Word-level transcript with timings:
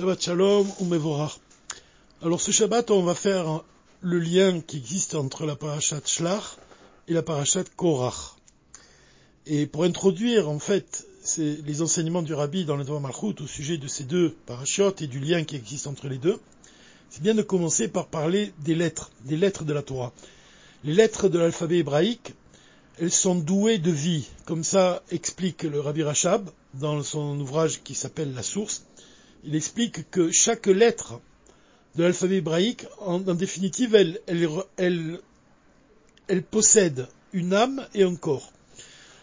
Shabbat 0.00 0.22
Shalom 0.22 0.66
ou. 0.80 1.26
Alors 2.22 2.40
ce 2.40 2.52
Shabbat, 2.52 2.90
on 2.90 3.02
va 3.02 3.14
faire 3.14 3.62
le 4.00 4.18
lien 4.18 4.62
qui 4.62 4.78
existe 4.78 5.14
entre 5.14 5.44
la 5.44 5.56
parashat 5.56 6.00
Shlach 6.06 6.56
et 7.06 7.12
la 7.12 7.22
parashat 7.22 7.64
Korach. 7.76 8.36
Et 9.44 9.66
pour 9.66 9.84
introduire 9.84 10.48
en 10.48 10.58
fait 10.58 11.06
les 11.36 11.82
enseignements 11.82 12.22
du 12.22 12.32
Rabbi 12.32 12.64
dans 12.64 12.76
le 12.76 12.84
Dvar 12.84 13.00
Malchut 13.00 13.42
au 13.42 13.46
sujet 13.46 13.76
de 13.76 13.88
ces 13.88 14.04
deux 14.04 14.34
parachutes 14.46 15.02
et 15.02 15.06
du 15.06 15.20
lien 15.20 15.44
qui 15.44 15.56
existe 15.56 15.86
entre 15.86 16.08
les 16.08 16.16
deux, 16.16 16.40
c'est 17.10 17.22
bien 17.22 17.34
de 17.34 17.42
commencer 17.42 17.86
par 17.86 18.06
parler 18.06 18.54
des 18.60 18.74
lettres, 18.74 19.10
des 19.26 19.36
lettres 19.36 19.64
de 19.64 19.74
la 19.74 19.82
Torah. 19.82 20.14
Les 20.82 20.94
lettres 20.94 21.28
de 21.28 21.38
l'alphabet 21.38 21.76
hébraïque, 21.76 22.32
elles 22.98 23.12
sont 23.12 23.34
douées 23.34 23.76
de 23.76 23.90
vie, 23.90 24.26
comme 24.46 24.64
ça 24.64 25.02
explique 25.10 25.62
le 25.62 25.78
Rabbi 25.78 26.02
Rachab 26.02 26.48
dans 26.72 27.02
son 27.02 27.38
ouvrage 27.38 27.82
qui 27.82 27.94
s'appelle 27.94 28.32
La 28.32 28.42
Source. 28.42 28.86
Il 29.44 29.54
explique 29.54 30.10
que 30.10 30.30
chaque 30.30 30.66
lettre 30.66 31.20
de 31.96 32.02
l'alphabet 32.02 32.36
hébraïque, 32.36 32.86
en, 32.98 33.20
définitive, 33.20 33.96
elle, 33.96 35.20
possède 36.50 37.08
une 37.32 37.54
âme 37.54 37.86
et 37.94 38.02
un 38.02 38.16
corps. 38.16 38.52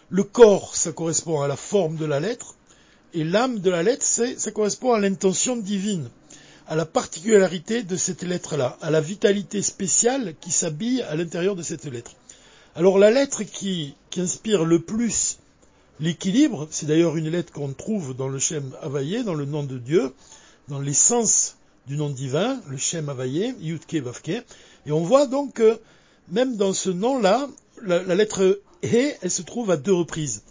Le 0.09 0.23
corps, 0.23 0.75
ça 0.75 0.91
correspond 0.91 1.41
à 1.41 1.47
la 1.47 1.55
forme 1.55 1.97
de 1.97 2.05
la 2.05 2.19
lettre, 2.19 2.55
et 3.13 3.23
l'âme 3.23 3.59
de 3.59 3.69
la 3.69 3.83
lettre, 3.83 4.05
ça 4.05 4.51
correspond 4.51 4.93
à 4.93 4.99
l'intention 4.99 5.55
divine, 5.55 6.09
à 6.67 6.75
la 6.75 6.85
particularité 6.85 7.83
de 7.83 7.95
cette 7.95 8.23
lettre-là, 8.23 8.77
à 8.81 8.89
la 8.89 9.01
vitalité 9.01 9.61
spéciale 9.61 10.33
qui 10.41 10.51
s'habille 10.51 11.03
à 11.03 11.15
l'intérieur 11.15 11.55
de 11.55 11.61
cette 11.61 11.85
lettre. 11.85 12.13
Alors 12.75 12.97
la 12.97 13.11
lettre 13.11 13.43
qui 13.43 13.95
inspire 14.17 14.65
le 14.65 14.81
plus 14.81 15.37
l'équilibre, 15.99 16.67
c'est 16.71 16.85
d'ailleurs 16.85 17.17
une 17.17 17.29
lettre 17.29 17.51
qu'on 17.51 17.73
trouve 17.73 18.15
dans 18.15 18.27
le 18.27 18.39
Shem 18.39 18.75
Havaïe, 18.81 19.23
dans 19.23 19.33
le 19.33 19.45
nom 19.45 19.63
de 19.63 19.77
Dieu, 19.77 20.13
dans 20.67 20.79
l'essence 20.79 21.57
du 21.87 21.97
nom 21.97 22.09
divin, 22.09 22.59
le 22.69 22.77
Shem 22.77 23.09
Havaïe, 23.09 23.55
Yudke 23.59 23.95
Vavke, 23.95 24.43
et 24.85 24.91
on 24.91 25.01
voit 25.01 25.27
donc 25.27 25.53
que 25.53 25.79
même 26.29 26.57
dans 26.57 26.73
ce 26.73 26.89
nom-là, 26.89 27.47
la, 27.83 28.03
lettre 28.15 28.61
He, 28.83 29.15
elle 29.21 29.31
se 29.31 29.41
trouve 29.41 29.71
à 29.71 29.77
deux 29.77 29.93
reprises. 29.93 30.43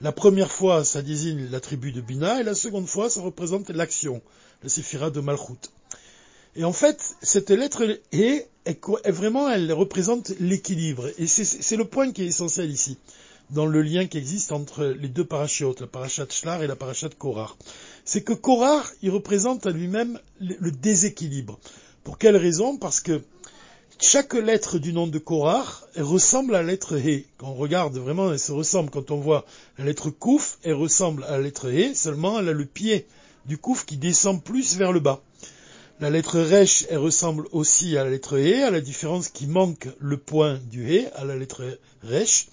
La 0.00 0.12
première 0.12 0.50
fois, 0.50 0.84
ça 0.84 1.02
désigne 1.02 1.48
la 1.50 1.60
tribu 1.60 1.92
de 1.92 2.00
Bina, 2.00 2.40
et 2.40 2.44
la 2.44 2.54
seconde 2.54 2.86
fois, 2.86 3.10
ça 3.10 3.20
représente 3.20 3.70
l'action, 3.70 4.22
la 4.62 4.68
séphira 4.68 5.10
de 5.10 5.20
Malchut. 5.20 5.70
Et 6.56 6.64
en 6.64 6.72
fait, 6.72 7.16
cette 7.22 7.50
lettre 7.50 7.84
He, 8.12 8.46
est 8.64 9.10
vraiment, 9.10 9.50
elle 9.50 9.72
représente 9.72 10.32
l'équilibre. 10.40 11.10
Et 11.18 11.26
c'est 11.26 11.76
le 11.76 11.84
point 11.84 12.12
qui 12.12 12.22
est 12.22 12.26
essentiel 12.26 12.70
ici, 12.70 12.96
dans 13.50 13.66
le 13.66 13.82
lien 13.82 14.06
qui 14.06 14.18
existe 14.18 14.52
entre 14.52 14.84
les 14.84 15.08
deux 15.08 15.24
parachutes, 15.24 15.80
la 15.80 15.86
parachat 15.86 16.26
Shlar 16.28 16.62
et 16.62 16.66
la 16.66 16.76
parachat 16.76 17.10
Korar. 17.10 17.56
C'est 18.04 18.22
que 18.22 18.32
Korar, 18.32 18.90
il 19.02 19.10
représente 19.10 19.66
à 19.66 19.70
lui-même 19.70 20.18
le 20.40 20.70
déséquilibre. 20.70 21.58
Pour 22.02 22.18
quelle 22.18 22.36
raison? 22.36 22.76
Parce 22.76 23.00
que 23.00 23.22
chaque 24.00 24.34
lettre 24.34 24.78
du 24.78 24.92
nom 24.92 25.06
de 25.06 25.18
Korar 25.18 25.86
ressemble 25.96 26.56
à 26.56 26.62
la 26.62 26.68
lettre 26.72 26.96
He. 26.98 27.26
Quand 27.38 27.48
on 27.48 27.54
regarde 27.54 27.96
vraiment, 27.96 28.32
elle 28.32 28.38
se 28.38 28.52
ressemble. 28.52 28.90
Quand 28.90 29.10
on 29.10 29.18
voit 29.18 29.46
la 29.78 29.84
lettre 29.84 30.10
Kouf, 30.10 30.58
elle 30.64 30.74
ressemble 30.74 31.24
à 31.24 31.32
la 31.32 31.40
lettre 31.40 31.70
He, 31.70 31.94
seulement 31.94 32.40
elle 32.40 32.48
a 32.48 32.52
le 32.52 32.66
pied 32.66 33.06
du 33.46 33.56
Kouf 33.56 33.86
qui 33.86 33.96
descend 33.96 34.42
plus 34.42 34.76
vers 34.76 34.92
le 34.92 35.00
bas. 35.00 35.22
La 36.00 36.10
lettre 36.10 36.40
Resh, 36.40 36.86
elle 36.90 36.98
ressemble 36.98 37.46
aussi 37.52 37.96
à 37.96 38.02
la 38.02 38.10
lettre 38.10 38.36
He, 38.36 38.64
à 38.64 38.70
la 38.72 38.80
différence 38.80 39.28
qui 39.28 39.46
manque 39.46 39.86
le 40.00 40.16
point 40.16 40.58
du 40.70 40.92
He, 40.92 41.06
à 41.14 41.24
la 41.24 41.36
lettre 41.36 41.62
Resh. 42.02 42.48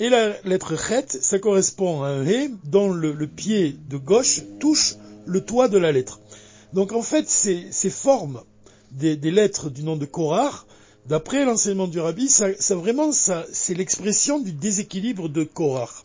Et 0.00 0.08
la 0.08 0.40
lettre 0.44 0.76
Chet, 0.78 1.08
ça 1.08 1.38
correspond 1.38 2.02
à 2.02 2.08
un 2.08 2.24
He 2.24 2.50
dont 2.64 2.90
le, 2.90 3.26
pied 3.26 3.76
de 3.90 3.98
gauche 3.98 4.40
touche 4.58 4.94
le 5.26 5.44
toit 5.44 5.68
de 5.68 5.76
la 5.76 5.92
lettre. 5.92 6.20
Donc 6.72 6.92
en 6.92 7.02
fait, 7.02 7.28
ces, 7.28 7.90
formes 7.90 8.42
des, 8.92 9.16
lettres 9.16 9.68
du 9.68 9.82
nom 9.82 9.98
de 9.98 10.06
Korar, 10.06 10.66
d'après 11.04 11.44
l'enseignement 11.44 11.86
du 11.86 12.00
Rabbi, 12.00 12.30
ça, 12.30 12.48
vraiment, 12.76 13.12
c'est 13.12 13.74
l'expression 13.74 14.40
du 14.40 14.52
déséquilibre 14.52 15.28
de 15.28 15.44
Korar. 15.44 16.02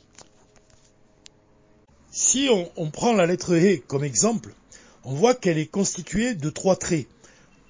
Si 2.11 2.49
on, 2.75 2.91
prend 2.91 3.13
la 3.13 3.25
lettre 3.25 3.55
He 3.55 3.79
comme 3.79 4.03
exemple, 4.03 4.53
on 5.05 5.13
voit 5.13 5.35
qu'elle 5.35 5.57
est 5.57 5.67
constituée 5.67 6.35
de 6.35 6.49
trois 6.49 6.75
traits. 6.75 7.07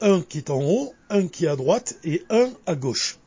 Un 0.01 0.21
qui 0.21 0.39
est 0.39 0.49
en 0.49 0.63
haut, 0.63 0.91
un 1.11 1.27
qui 1.27 1.45
est 1.45 1.49
à 1.49 1.55
droite 1.55 1.97
et 2.03 2.23
un 2.31 2.49
à 2.65 2.73
gauche. 2.73 3.19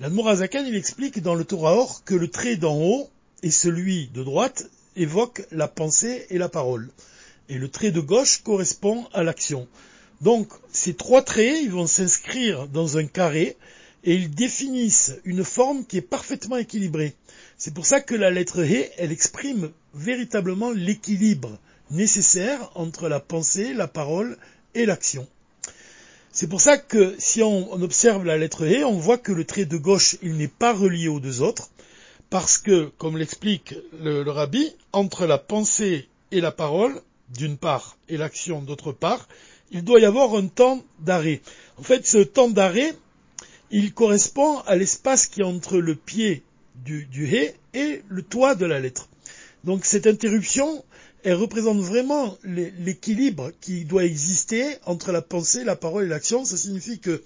L'Admorazakan, 0.00 0.64
il 0.64 0.76
explique 0.76 1.20
dans 1.20 1.34
le 1.34 1.44
Torah 1.44 1.74
Or 1.74 2.04
que 2.04 2.14
le 2.14 2.28
trait 2.28 2.56
d'en 2.56 2.74
haut 2.74 3.10
et 3.42 3.50
celui 3.50 4.08
de 4.14 4.24
droite 4.24 4.70
évoquent 4.96 5.44
la 5.52 5.68
pensée 5.68 6.24
et 6.30 6.38
la 6.38 6.48
parole. 6.48 6.88
Et 7.50 7.58
le 7.58 7.68
trait 7.68 7.90
de 7.90 8.00
gauche 8.00 8.40
correspond 8.42 9.06
à 9.12 9.22
l'action. 9.22 9.68
Donc, 10.22 10.48
ces 10.72 10.94
trois 10.94 11.20
traits, 11.20 11.58
ils 11.62 11.70
vont 11.70 11.86
s'inscrire 11.86 12.66
dans 12.66 12.96
un 12.96 13.04
carré 13.04 13.58
et 14.02 14.14
ils 14.14 14.30
définissent 14.30 15.12
une 15.26 15.44
forme 15.44 15.84
qui 15.84 15.98
est 15.98 16.00
parfaitement 16.00 16.56
équilibrée. 16.56 17.14
C'est 17.58 17.74
pour 17.74 17.84
ça 17.84 18.00
que 18.00 18.14
la 18.14 18.30
lettre 18.30 18.64
He, 18.64 18.90
elle 18.96 19.12
exprime 19.12 19.70
véritablement 19.92 20.70
l'équilibre 20.70 21.58
nécessaire 21.90 22.70
entre 22.74 23.10
la 23.10 23.20
pensée, 23.20 23.74
la 23.74 23.86
parole 23.86 24.38
et 24.74 24.86
l'action. 24.86 25.28
C'est 26.32 26.48
pour 26.48 26.60
ça 26.60 26.78
que 26.78 27.16
si 27.18 27.42
on, 27.42 27.72
observe 27.72 28.24
la 28.24 28.38
lettre 28.38 28.64
E, 28.64 28.84
on 28.84 28.98
voit 28.98 29.18
que 29.18 29.32
le 29.32 29.44
trait 29.44 29.64
de 29.64 29.76
gauche, 29.76 30.16
il 30.22 30.36
n'est 30.36 30.46
pas 30.46 30.72
relié 30.72 31.08
aux 31.08 31.18
deux 31.18 31.42
autres, 31.42 31.70
parce 32.30 32.56
que, 32.56 32.92
comme 32.98 33.18
l'explique 33.18 33.74
le, 34.00 34.22
rabbi, 34.30 34.72
entre 34.92 35.26
la 35.26 35.38
pensée 35.38 36.08
et 36.30 36.40
la 36.40 36.52
parole, 36.52 37.02
d'une 37.36 37.56
part, 37.56 37.96
et 38.08 38.16
l'action 38.16 38.62
d'autre 38.62 38.92
part, 38.92 39.26
il 39.72 39.82
doit 39.82 39.98
y 39.98 40.04
avoir 40.04 40.34
un 40.36 40.46
temps 40.46 40.84
d'arrêt. 41.00 41.40
En 41.78 41.82
fait, 41.82 42.06
ce 42.06 42.18
temps 42.18 42.48
d'arrêt, 42.48 42.94
il 43.72 43.92
correspond 43.92 44.58
à 44.60 44.76
l'espace 44.76 45.26
qui 45.26 45.40
est 45.40 45.44
entre 45.44 45.78
le 45.78 45.96
pied 45.96 46.44
du, 46.84 47.06
du 47.06 47.34
hé 47.34 47.54
et 47.74 48.02
le 48.08 48.22
toit 48.22 48.54
de 48.54 48.66
la 48.66 48.78
lettre. 48.78 49.08
Donc 49.64 49.84
cette 49.84 50.06
interruption, 50.06 50.84
elle 51.24 51.34
représente 51.34 51.80
vraiment 51.80 52.38
l'équilibre 52.44 53.52
qui 53.60 53.84
doit 53.84 54.04
exister 54.04 54.76
entre 54.86 55.12
la 55.12 55.22
pensée, 55.22 55.64
la 55.64 55.76
parole 55.76 56.04
et 56.04 56.08
l'action. 56.08 56.44
Ça 56.44 56.56
signifie 56.56 56.98
que 56.98 57.22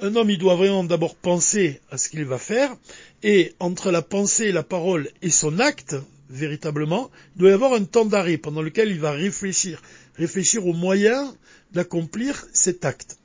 un 0.00 0.14
homme, 0.14 0.30
il 0.30 0.38
doit 0.38 0.54
vraiment 0.54 0.84
d'abord 0.84 1.16
penser 1.16 1.80
à 1.90 1.98
ce 1.98 2.08
qu'il 2.08 2.24
va 2.24 2.38
faire, 2.38 2.76
et 3.24 3.54
entre 3.58 3.90
la 3.90 4.02
pensée, 4.02 4.52
la 4.52 4.62
parole 4.62 5.10
et 5.22 5.30
son 5.30 5.58
acte, 5.58 5.96
véritablement, 6.30 7.10
il 7.34 7.40
doit 7.40 7.50
y 7.50 7.54
avoir 7.54 7.72
un 7.72 7.82
temps 7.82 8.04
d'arrêt 8.04 8.38
pendant 8.38 8.62
lequel 8.62 8.90
il 8.90 9.00
va 9.00 9.10
réfléchir, 9.10 9.82
réfléchir 10.16 10.66
aux 10.66 10.72
moyens 10.72 11.34
d'accomplir 11.72 12.46
cet 12.52 12.84
acte. 12.84 13.18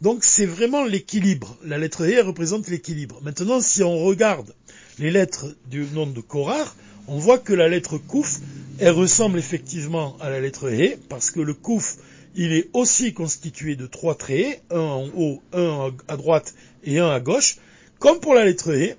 Donc 0.00 0.24
c'est 0.24 0.46
vraiment 0.46 0.84
l'équilibre. 0.84 1.56
La 1.64 1.78
lettre 1.78 2.04
E 2.04 2.22
représente 2.22 2.68
l'équilibre. 2.68 3.20
Maintenant, 3.22 3.60
si 3.60 3.82
on 3.82 3.98
regarde 4.04 4.54
les 4.98 5.10
lettres 5.10 5.46
du 5.70 5.86
nom 5.92 6.06
de 6.06 6.20
Korar, 6.20 6.76
on 7.08 7.18
voit 7.18 7.38
que 7.38 7.52
la 7.52 7.68
lettre 7.68 7.98
Kouf, 7.98 8.40
elle 8.78 8.92
ressemble 8.92 9.38
effectivement 9.38 10.16
à 10.20 10.30
la 10.30 10.40
lettre 10.40 10.70
He, 10.70 10.96
parce 11.08 11.30
que 11.30 11.40
le 11.40 11.54
Kouf, 11.54 11.96
il 12.34 12.52
est 12.52 12.70
aussi 12.72 13.12
constitué 13.12 13.76
de 13.76 13.86
trois 13.86 14.14
traits, 14.14 14.62
un 14.70 14.78
en 14.78 15.08
haut, 15.16 15.42
un 15.52 15.92
à 16.08 16.16
droite 16.16 16.54
et 16.84 16.98
un 16.98 17.10
à 17.10 17.20
gauche, 17.20 17.56
comme 17.98 18.20
pour 18.20 18.34
la 18.34 18.44
lettre 18.44 18.74
He, 18.74 18.96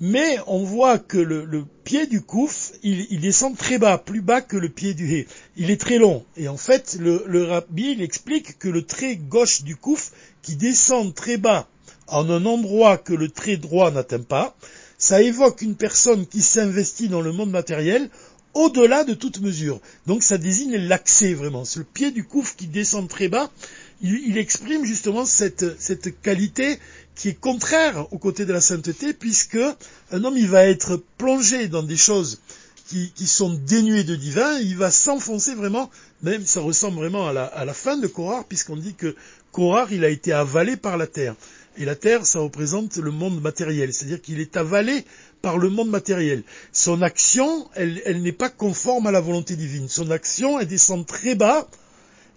mais 0.00 0.38
on 0.46 0.62
voit 0.62 0.98
que 0.98 1.18
le, 1.18 1.64
pied 1.84 2.06
du 2.06 2.20
Kouf, 2.20 2.72
il, 2.82 3.20
descend 3.20 3.56
très 3.56 3.78
bas, 3.78 3.96
plus 3.96 4.20
bas 4.20 4.42
que 4.42 4.56
le 4.56 4.68
pied 4.68 4.92
du 4.92 5.10
He. 5.10 5.26
Il 5.56 5.70
est 5.70 5.80
très 5.80 5.98
long. 5.98 6.24
Et 6.36 6.48
en 6.48 6.56
fait, 6.56 6.98
le, 7.00 7.24
le 7.26 7.44
rabbi, 7.44 8.02
explique 8.02 8.58
que 8.58 8.68
le 8.68 8.82
trait 8.82 9.16
gauche 9.16 9.62
du 9.62 9.76
Kouf, 9.76 10.10
qui 10.42 10.56
descend 10.56 11.14
très 11.14 11.38
bas 11.38 11.68
en 12.08 12.28
un 12.28 12.44
endroit 12.44 12.98
que 12.98 13.14
le 13.14 13.28
trait 13.28 13.56
droit 13.56 13.90
n'atteint 13.90 14.20
pas, 14.20 14.54
ça 15.06 15.22
évoque 15.22 15.62
une 15.62 15.76
personne 15.76 16.26
qui 16.26 16.42
s'investit 16.42 17.08
dans 17.08 17.20
le 17.20 17.30
monde 17.30 17.52
matériel 17.52 18.10
au-delà 18.54 19.04
de 19.04 19.14
toute 19.14 19.40
mesure. 19.40 19.80
Donc 20.08 20.24
ça 20.24 20.36
désigne 20.36 20.78
l'accès 20.78 21.32
vraiment. 21.32 21.64
C'est 21.64 21.78
le 21.78 21.84
pied 21.84 22.10
du 22.10 22.24
couf 22.24 22.56
qui 22.56 22.66
descend 22.66 23.08
très 23.08 23.28
bas. 23.28 23.48
Il, 24.02 24.36
exprime 24.36 24.84
justement 24.84 25.24
cette, 25.24 25.64
qualité 26.22 26.80
qui 27.14 27.28
est 27.28 27.40
contraire 27.40 28.12
au 28.12 28.18
côté 28.18 28.46
de 28.46 28.52
la 28.52 28.60
sainteté, 28.60 29.12
puisque 29.12 29.60
un 30.10 30.24
homme 30.24 30.36
il 30.36 30.48
va 30.48 30.66
être 30.66 31.00
plongé 31.18 31.68
dans 31.68 31.84
des 31.84 31.96
choses 31.96 32.40
qui, 32.88 33.12
sont 33.26 33.54
dénuées 33.54 34.04
de 34.04 34.16
divin, 34.16 34.58
il 34.58 34.76
va 34.76 34.90
s'enfoncer 34.90 35.54
vraiment, 35.54 35.88
même 36.22 36.44
ça 36.44 36.60
ressemble 36.60 36.96
vraiment 36.96 37.28
à 37.28 37.32
la, 37.32 37.44
à 37.44 37.64
la 37.64 37.74
fin 37.74 37.96
de 37.96 38.08
Korar, 38.08 38.44
puisqu'on 38.44 38.76
dit 38.76 38.94
que 38.94 39.14
Korar 39.52 39.92
il 39.92 40.04
a 40.04 40.08
été 40.08 40.32
avalé 40.32 40.76
par 40.76 40.96
la 40.96 41.06
terre. 41.06 41.36
Et 41.78 41.84
la 41.84 41.94
terre, 41.94 42.24
ça 42.24 42.40
représente 42.40 42.96
le 42.96 43.10
monde 43.10 43.40
matériel, 43.40 43.92
c'est-à-dire 43.92 44.22
qu'il 44.22 44.40
est 44.40 44.56
avalé 44.56 45.04
par 45.42 45.58
le 45.58 45.68
monde 45.68 45.90
matériel. 45.90 46.42
Son 46.72 47.02
action, 47.02 47.68
elle, 47.74 48.22
n'est 48.22 48.32
pas 48.32 48.48
conforme 48.48 49.06
à 49.06 49.10
la 49.10 49.20
volonté 49.20 49.56
divine. 49.56 49.88
Son 49.88 50.10
action, 50.10 50.58
elle 50.58 50.68
descend 50.68 51.04
très 51.04 51.34
bas, 51.34 51.68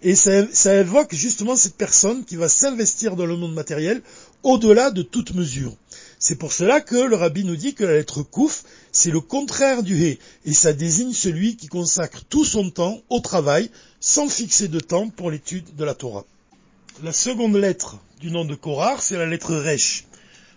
et 0.02 0.14
ça, 0.14 0.74
évoque 0.74 1.14
justement 1.14 1.56
cette 1.56 1.74
personne 1.74 2.24
qui 2.24 2.36
va 2.36 2.48
s'investir 2.48 3.16
dans 3.16 3.26
le 3.26 3.36
monde 3.36 3.54
matériel 3.54 4.02
au-delà 4.42 4.90
de 4.90 5.02
toute 5.02 5.34
mesure. 5.34 5.74
C'est 6.18 6.36
pour 6.36 6.52
cela 6.52 6.80
que 6.80 6.96
le 6.96 7.16
rabbi 7.16 7.44
nous 7.44 7.56
dit 7.56 7.74
que 7.74 7.84
la 7.84 7.94
lettre 7.94 8.22
Kouf, 8.22 8.64
c'est 8.92 9.10
le 9.10 9.20
contraire 9.20 9.82
du 9.82 10.02
He, 10.02 10.18
et 10.44 10.52
ça 10.52 10.72
désigne 10.72 11.12
celui 11.12 11.56
qui 11.56 11.66
consacre 11.66 12.24
tout 12.28 12.44
son 12.44 12.70
temps 12.70 13.00
au 13.08 13.20
travail, 13.20 13.70
sans 14.00 14.28
fixer 14.28 14.68
de 14.68 14.80
temps 14.80 15.08
pour 15.08 15.30
l'étude 15.30 15.74
de 15.76 15.84
la 15.84 15.94
Torah. 15.94 16.24
La 17.02 17.12
seconde 17.14 17.56
lettre 17.56 17.96
du 18.20 18.30
nom 18.30 18.44
de 18.44 18.54
Korar, 18.54 19.00
c'est 19.00 19.16
la 19.16 19.24
lettre 19.24 19.54
Resh. 19.54 20.04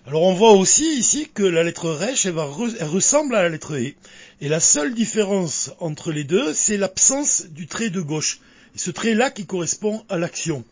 Alors 0.06 0.24
on 0.24 0.34
voit 0.34 0.52
aussi 0.52 0.98
ici 0.98 1.30
que 1.34 1.44
la 1.44 1.64
lettre 1.64 1.90
Resh, 1.90 2.26
elle, 2.26 2.36
ressemble 2.36 3.36
à 3.36 3.44
la 3.44 3.48
lettre 3.48 3.76
E. 3.78 3.94
Et 4.42 4.50
la 4.50 4.60
seule 4.60 4.94
différence 4.94 5.72
entre 5.80 6.12
les 6.12 6.26
deux, 6.26 6.54
c'est 6.54 6.76
l'absence 6.76 7.46
du 7.46 7.68
trait 7.68 7.90
de 7.90 8.02
gauche. 8.02 8.42
Et 8.76 8.78
ce 8.78 8.92
trait-là 8.92 9.32
qui 9.32 9.46
correspond 9.46 10.04
à 10.10 10.18
l'action. 10.18 10.66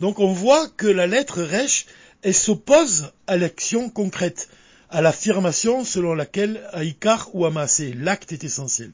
Donc 0.00 0.18
on 0.18 0.34
voit 0.34 0.68
que 0.68 0.86
la 0.86 1.06
lettre 1.06 1.42
Resh, 1.42 1.86
elle 2.20 2.34
s'oppose 2.34 3.10
à 3.26 3.38
l'action 3.38 3.88
concrète, 3.88 4.50
à 4.90 5.00
l'affirmation 5.00 5.86
selon 5.86 6.12
laquelle 6.12 6.68
Aïkar 6.74 7.30
ou 7.32 7.46
Amasé, 7.46 7.94
l'acte 7.94 8.32
est 8.32 8.44
essentiel. 8.44 8.90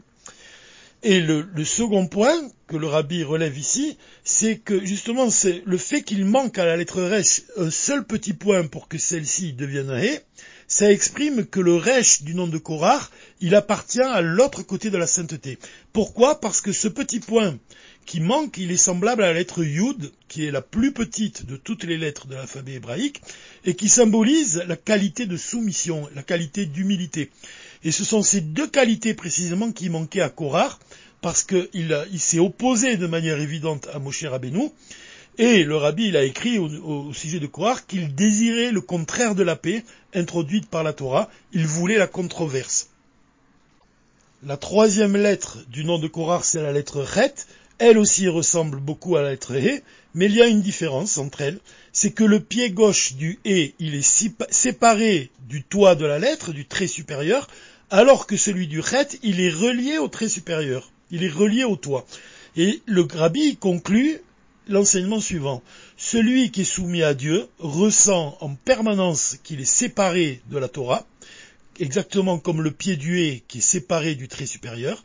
Et 1.03 1.21
le, 1.21 1.47
second 1.65 2.07
point 2.07 2.37
que 2.67 2.77
le 2.77 2.87
rabbi 2.87 3.25
relève 3.25 3.57
ici, 3.57 3.97
c'est 4.23 4.59
que 4.59 4.85
justement 4.85 5.31
c'est 5.31 5.63
le 5.65 5.79
fait 5.79 6.03
qu'il 6.03 6.27
manque 6.27 6.59
à 6.59 6.67
la 6.67 6.77
lettre 6.77 7.03
resh 7.03 7.43
un 7.57 7.71
seul 7.71 8.05
petit 8.05 8.35
point 8.35 8.67
pour 8.67 8.87
que 8.87 8.99
celle-ci 8.99 9.55
devienne 9.55 9.91
hé, 9.91 10.21
ça 10.69 10.93
exprime 10.93 11.47
que 11.47 11.59
le 11.59 11.75
resh 11.75 12.23
du 12.23 12.35
nom 12.35 12.47
de 12.47 12.59
Korar, 12.59 13.11
il 13.41 13.55
appartient 13.55 14.03
à 14.03 14.21
l'autre 14.21 14.63
côté 14.63 14.91
de 14.91 14.99
la 14.99 15.07
sainteté. 15.07 15.59
Pourquoi? 15.95 16.39
Parce 16.39 16.61
que 16.61 16.73
ce 16.73 16.87
petit 16.87 17.19
point 17.19 17.57
qui 18.05 18.21
manque, 18.21 18.59
il 18.59 18.71
est 18.71 18.77
semblable 18.77 19.23
à 19.23 19.29
la 19.29 19.35
lettre 19.35 19.65
Yud, 19.65 20.13
qui 20.29 20.45
est 20.45 20.51
la 20.51 20.63
plus 20.63 20.93
petite 20.93 21.47
de 21.47 21.57
toutes 21.57 21.85
les 21.85 21.97
lettres 21.97 22.27
de 22.27 22.35
l'alphabet 22.35 22.75
hébraïque, 22.75 23.23
et 23.65 23.75
qui 23.75 23.89
symbolise 23.89 24.65
la 24.67 24.77
qualité 24.77 25.27
de 25.27 25.37
soumission, 25.37 26.09
la 26.15 26.23
qualité 26.23 26.67
d'humilité. 26.67 27.31
Et 27.83 27.93
ce 27.93 28.05
sont 28.05 28.23
ces 28.23 28.41
deux 28.41 28.69
qualités 28.69 29.15
précisément 29.15 29.73
qui 29.73 29.89
manquaient 29.89 30.21
à 30.21 30.29
Korar, 30.29 30.79
parce 31.21 31.43
qu'il 31.43 31.97
s'est 32.19 32.39
opposé 32.39 32.97
de 32.97 33.07
manière 33.07 33.41
évidente 33.41 33.89
à 33.93 33.99
Moshe 33.99 34.25
Rabbeinu, 34.25 34.71
et 35.39 35.65
le 35.65 35.77
rabbi 35.77 36.09
il 36.09 36.17
a 36.17 36.25
écrit 36.25 36.59
au, 36.59 37.13
sujet 37.15 37.41
de 37.41 37.47
Korar 37.47 37.87
qu'il 37.87 38.15
désirait 38.15 38.73
le 38.73 38.81
contraire 38.81 39.35
de 39.35 39.43
la 39.43 39.57
paix 39.57 39.85
introduite 40.15 40.69
par 40.69 40.83
la 40.83 40.93
Torah, 40.93 41.31
il 41.53 41.67
voulait 41.67 41.97
la 41.97 42.07
controverse. 42.07 42.91
La 44.43 44.57
troisième 44.57 45.17
lettre 45.17 45.59
du 45.69 45.85
nom 45.85 45.99
de 45.99 46.09
Korar, 46.09 46.45
c'est 46.45 46.63
la 46.63 46.73
lettre 46.73 47.07
Chet, 47.07 47.35
elle 47.81 47.99
aussi 47.99 48.29
ressemble 48.29 48.79
beaucoup 48.79 49.17
à 49.17 49.23
la 49.23 49.31
lettre 49.31 49.57
He, 49.57 49.83
mais 50.15 50.27
il 50.27 50.35
y 50.35 50.43
a 50.43 50.47
une 50.47 50.61
différence 50.61 51.17
entre 51.17 51.41
elles, 51.41 51.59
c'est 51.93 52.11
que 52.13 52.25
le 52.25 52.39
pied 52.39 52.71
gauche 52.71 53.15
du 53.15 53.41
He, 53.47 53.75
il 53.79 53.95
est 53.95 54.33
séparé 54.51 55.31
du 55.49 55.65
toit 55.65 55.95
de 55.95 56.05
la 56.05 56.19
lettre, 56.19 56.53
du 56.53 56.67
trait 56.67 56.87
supérieur, 56.87 57.49
alors 57.89 58.27
que 58.27 58.37
celui 58.37 58.69
du 58.69 58.83
Chet, 58.83 59.19
il 59.23 59.41
est 59.41 59.51
relié 59.51 59.97
au 59.97 60.09
trait 60.09 60.29
supérieur, 60.29 60.93
il 61.11 61.25
est 61.25 61.31
relié 61.31 61.65
au 61.65 61.77
toit. 61.77 62.07
Et 62.55 62.83
le 62.85 63.05
Grabi 63.05 63.57
conclut 63.57 64.21
l'enseignement 64.69 65.21
suivant. 65.21 65.63
Celui 65.97 66.51
qui 66.51 66.61
est 66.61 66.65
soumis 66.65 67.03
à 67.03 67.15
Dieu 67.15 67.49
ressent 67.59 68.37
en 68.43 68.55
permanence 68.55 69.39
qu'il 69.43 69.61
est 69.61 69.65
séparé 69.65 70.43
de 70.51 70.59
la 70.59 70.69
Torah, 70.69 71.07
exactement 71.81 72.39
comme 72.39 72.61
le 72.61 72.71
pied 72.73 72.97
du 72.97 73.21
He 73.21 73.43
qui 73.49 73.59
est 73.59 73.63
séparé 73.63 74.15
du 74.15 74.29
trait 74.29 74.47
supérieur, 74.47 75.03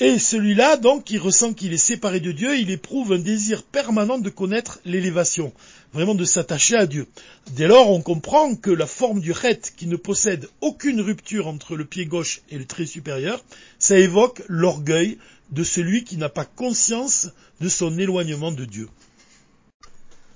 et 0.00 0.20
celui-là, 0.20 0.76
donc, 0.76 1.04
qui 1.04 1.18
ressent 1.18 1.54
qu'il 1.54 1.72
est 1.72 1.76
séparé 1.76 2.20
de 2.20 2.30
Dieu, 2.30 2.56
il 2.56 2.70
éprouve 2.70 3.12
un 3.12 3.18
désir 3.18 3.64
permanent 3.64 4.18
de 4.18 4.30
connaître 4.30 4.78
l'élévation, 4.84 5.52
vraiment 5.92 6.14
de 6.14 6.24
s'attacher 6.24 6.76
à 6.76 6.86
Dieu. 6.86 7.08
Dès 7.52 7.66
lors, 7.66 7.90
on 7.90 8.00
comprend 8.00 8.54
que 8.54 8.70
la 8.70 8.86
forme 8.86 9.20
du 9.20 9.34
chet, 9.34 9.60
qui 9.76 9.88
ne 9.88 9.96
possède 9.96 10.48
aucune 10.60 11.00
rupture 11.00 11.48
entre 11.48 11.74
le 11.74 11.84
pied 11.84 12.06
gauche 12.06 12.42
et 12.48 12.58
le 12.58 12.64
trait 12.64 12.86
supérieur, 12.86 13.44
ça 13.80 13.98
évoque 13.98 14.42
l'orgueil 14.46 15.18
de 15.50 15.64
celui 15.64 16.04
qui 16.04 16.16
n'a 16.16 16.28
pas 16.28 16.44
conscience 16.44 17.28
de 17.60 17.68
son 17.68 17.98
éloignement 17.98 18.52
de 18.52 18.64
Dieu. 18.64 18.88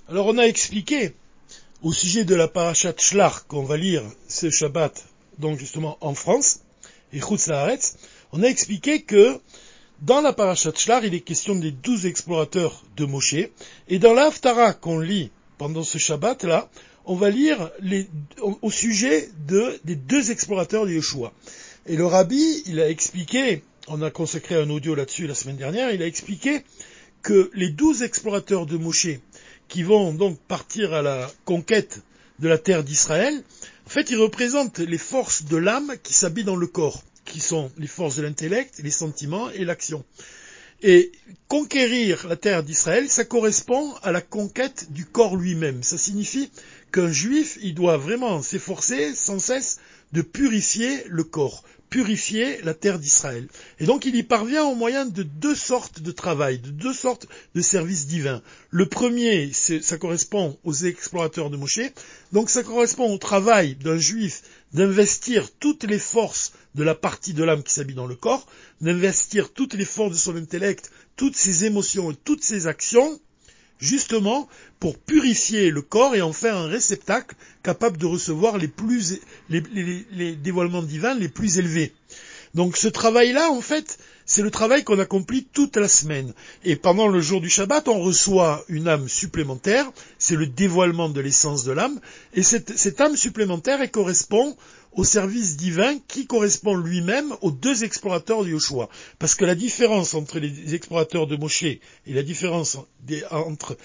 Alors, 0.09 0.27
on 0.27 0.37
a 0.37 0.43
expliqué, 0.43 1.13
au 1.83 1.93
sujet 1.93 2.25
de 2.25 2.35
la 2.35 2.49
parachat 2.49 2.93
Shlach 2.97 3.45
qu'on 3.47 3.63
va 3.63 3.77
lire 3.77 4.03
ce 4.27 4.49
Shabbat, 4.49 5.05
donc 5.39 5.57
justement 5.57 5.97
en 6.01 6.15
France, 6.15 6.59
et 7.13 7.21
Chutz 7.21 7.49
on 8.33 8.41
a 8.41 8.47
expliqué 8.47 9.03
que 9.03 9.39
dans 10.01 10.19
la 10.19 10.33
parashat 10.33 10.73
Shlar, 10.75 11.05
il 11.05 11.13
est 11.13 11.21
question 11.21 11.55
des 11.55 11.71
douze 11.71 12.07
explorateurs 12.07 12.83
de 12.97 13.05
Moshe, 13.05 13.35
et 13.87 13.99
dans 13.99 14.13
l'Aftara 14.13 14.73
qu'on 14.73 14.99
lit 14.99 15.29
pendant 15.59 15.83
ce 15.83 15.99
Shabbat-là, 15.99 16.69
on 17.05 17.15
va 17.15 17.29
lire 17.29 17.71
au, 18.41 18.71
sujet 18.71 19.29
des 19.83 19.95
deux 19.95 20.31
explorateurs 20.31 20.87
de 20.87 20.93
Yeshua. 20.93 21.31
Et 21.85 21.95
le 21.95 22.05
rabbi, 22.05 22.63
il 22.65 22.79
a 22.79 22.89
expliqué, 22.89 23.63
on 23.87 24.01
a 24.01 24.09
consacré 24.09 24.55
un 24.55 24.69
audio 24.69 24.95
là-dessus 24.95 25.27
la 25.27 25.35
semaine 25.35 25.57
dernière, 25.57 25.91
il 25.91 26.01
a 26.01 26.07
expliqué 26.07 26.63
que 27.21 27.51
les 27.53 27.69
douze 27.69 28.01
explorateurs 28.01 28.65
de 28.65 28.77
Moshe, 28.77 29.19
qui 29.67 29.83
vont 29.83 30.11
donc 30.11 30.39
partir 30.39 30.93
à 30.93 31.03
la 31.03 31.29
conquête 31.45 32.01
de 32.39 32.47
la 32.47 32.57
terre 32.57 32.83
d'Israël, 32.83 33.43
en 33.85 33.89
fait, 33.89 34.09
ils 34.09 34.17
représentent 34.17 34.79
les 34.79 34.97
forces 34.97 35.43
de 35.43 35.57
l'âme 35.57 35.93
qui 36.01 36.13
s'habillent 36.13 36.43
dans 36.45 36.55
le 36.55 36.67
corps 36.67 37.03
qui 37.33 37.39
sont 37.39 37.71
les 37.79 37.87
forces 37.87 38.17
de 38.17 38.21
l'intellect, 38.21 38.79
les 38.83 38.91
sentiments 38.91 39.49
et 39.49 39.65
l'action. 39.65 40.05
Et 40.83 41.11
conquérir 41.47 42.27
la 42.27 42.35
terre 42.35 42.61
d'Israël, 42.61 43.09
ça 43.09 43.25
correspond 43.25 43.91
à 44.03 44.11
la 44.11 44.21
conquête 44.21 44.91
du 44.91 45.05
corps 45.05 45.35
lui-même. 45.35 45.81
Ça 45.81 45.97
signifie 45.97 46.51
qu'un 46.91 47.11
juif, 47.11 47.57
il 47.63 47.73
doit 47.73 47.97
vraiment 47.97 48.43
s'efforcer 48.43 49.15
sans 49.15 49.39
cesse 49.39 49.79
de 50.11 50.21
purifier 50.21 51.03
le 51.07 51.23
corps, 51.23 51.63
purifier 51.89 52.61
la 52.61 52.75
terre 52.75 52.99
d'Israël. 52.99 53.47
Et 53.79 53.85
donc 53.85 54.05
il 54.05 54.15
y 54.15 54.21
parvient 54.21 54.65
au 54.65 54.75
moyen 54.75 55.07
de 55.07 55.23
deux 55.23 55.55
sortes 55.55 56.01
de 56.01 56.11
travail, 56.11 56.59
de 56.59 56.69
deux 56.69 56.93
sortes 56.93 57.27
de 57.55 57.61
services 57.61 58.05
divins. 58.05 58.43
Le 58.69 58.85
premier, 58.85 59.51
ça 59.53 59.97
correspond 59.97 60.59
aux 60.63 60.73
explorateurs 60.73 61.49
de 61.49 61.57
Moshe, 61.57 61.91
donc 62.31 62.51
ça 62.51 62.61
correspond 62.61 63.11
au 63.11 63.17
travail 63.17 63.75
d'un 63.75 63.97
juif 63.97 64.43
d'investir 64.73 65.51
toutes 65.59 65.83
les 65.83 65.99
forces 65.99 66.53
de 66.75 66.83
la 66.83 66.95
partie 66.95 67.33
de 67.33 67.43
l'âme 67.43 67.63
qui 67.63 67.73
s'habille 67.73 67.95
dans 67.95 68.07
le 68.07 68.15
corps, 68.15 68.47
d'investir 68.81 69.53
toutes 69.53 69.75
les 69.75 69.85
forces 69.85 70.11
de 70.11 70.17
son 70.17 70.35
intellect, 70.35 70.91
toutes 71.15 71.35
ses 71.35 71.65
émotions 71.65 72.11
et 72.11 72.15
toutes 72.15 72.43
ses 72.43 72.67
actions, 72.67 73.19
justement 73.79 74.47
pour 74.79 74.97
purifier 74.97 75.69
le 75.69 75.81
corps 75.81 76.15
et 76.15 76.21
en 76.21 76.33
faire 76.33 76.57
un 76.57 76.67
réceptacle 76.67 77.35
capable 77.61 77.97
de 77.97 78.05
recevoir 78.05 78.57
les, 78.57 78.67
plus, 78.67 79.19
les, 79.49 80.35
dévoilements 80.35 80.83
divins 80.83 81.13
les 81.13 81.29
plus 81.29 81.57
élevés. 81.57 81.93
Donc 82.53 82.77
ce 82.77 82.87
travail-là, 82.87 83.51
en 83.51 83.61
fait, 83.61 83.99
c'est 84.25 84.41
le 84.41 84.51
travail 84.51 84.83
qu'on 84.83 84.99
accomplit 84.99 85.45
toute 85.45 85.77
la 85.77 85.87
semaine. 85.87 86.33
Et 86.63 86.75
pendant 86.75 87.07
le 87.07 87.19
jour 87.19 87.41
du 87.41 87.49
Shabbat, 87.49 87.87
on 87.87 87.99
reçoit 87.99 88.63
une 88.69 88.87
âme 88.87 89.07
supplémentaire, 89.07 89.91
c'est 90.17 90.35
le 90.35 90.47
dévoilement 90.47 91.09
de 91.09 91.21
l'essence 91.21 91.63
de 91.63 91.71
l'âme, 91.71 91.99
et 92.33 92.43
cette, 92.43 93.01
âme 93.01 93.15
supplémentaire, 93.15 93.79
correspond 93.91 94.55
au 94.95 95.03
service 95.03 95.57
divin 95.57 95.97
qui 96.07 96.27
correspond 96.27 96.75
lui-même 96.75 97.33
aux 97.41 97.51
deux 97.51 97.83
explorateurs 97.83 98.43
de 98.43 98.49
Yoshua. 98.49 98.89
Parce 99.19 99.35
que 99.35 99.45
la 99.45 99.55
différence 99.55 100.13
entre 100.13 100.39
les 100.39 100.75
explorateurs 100.75 101.27
de 101.27 101.35
Moshe 101.35 101.63
et 101.63 101.79
la 102.07 102.23
différence 102.23 102.77
entre 103.31 103.77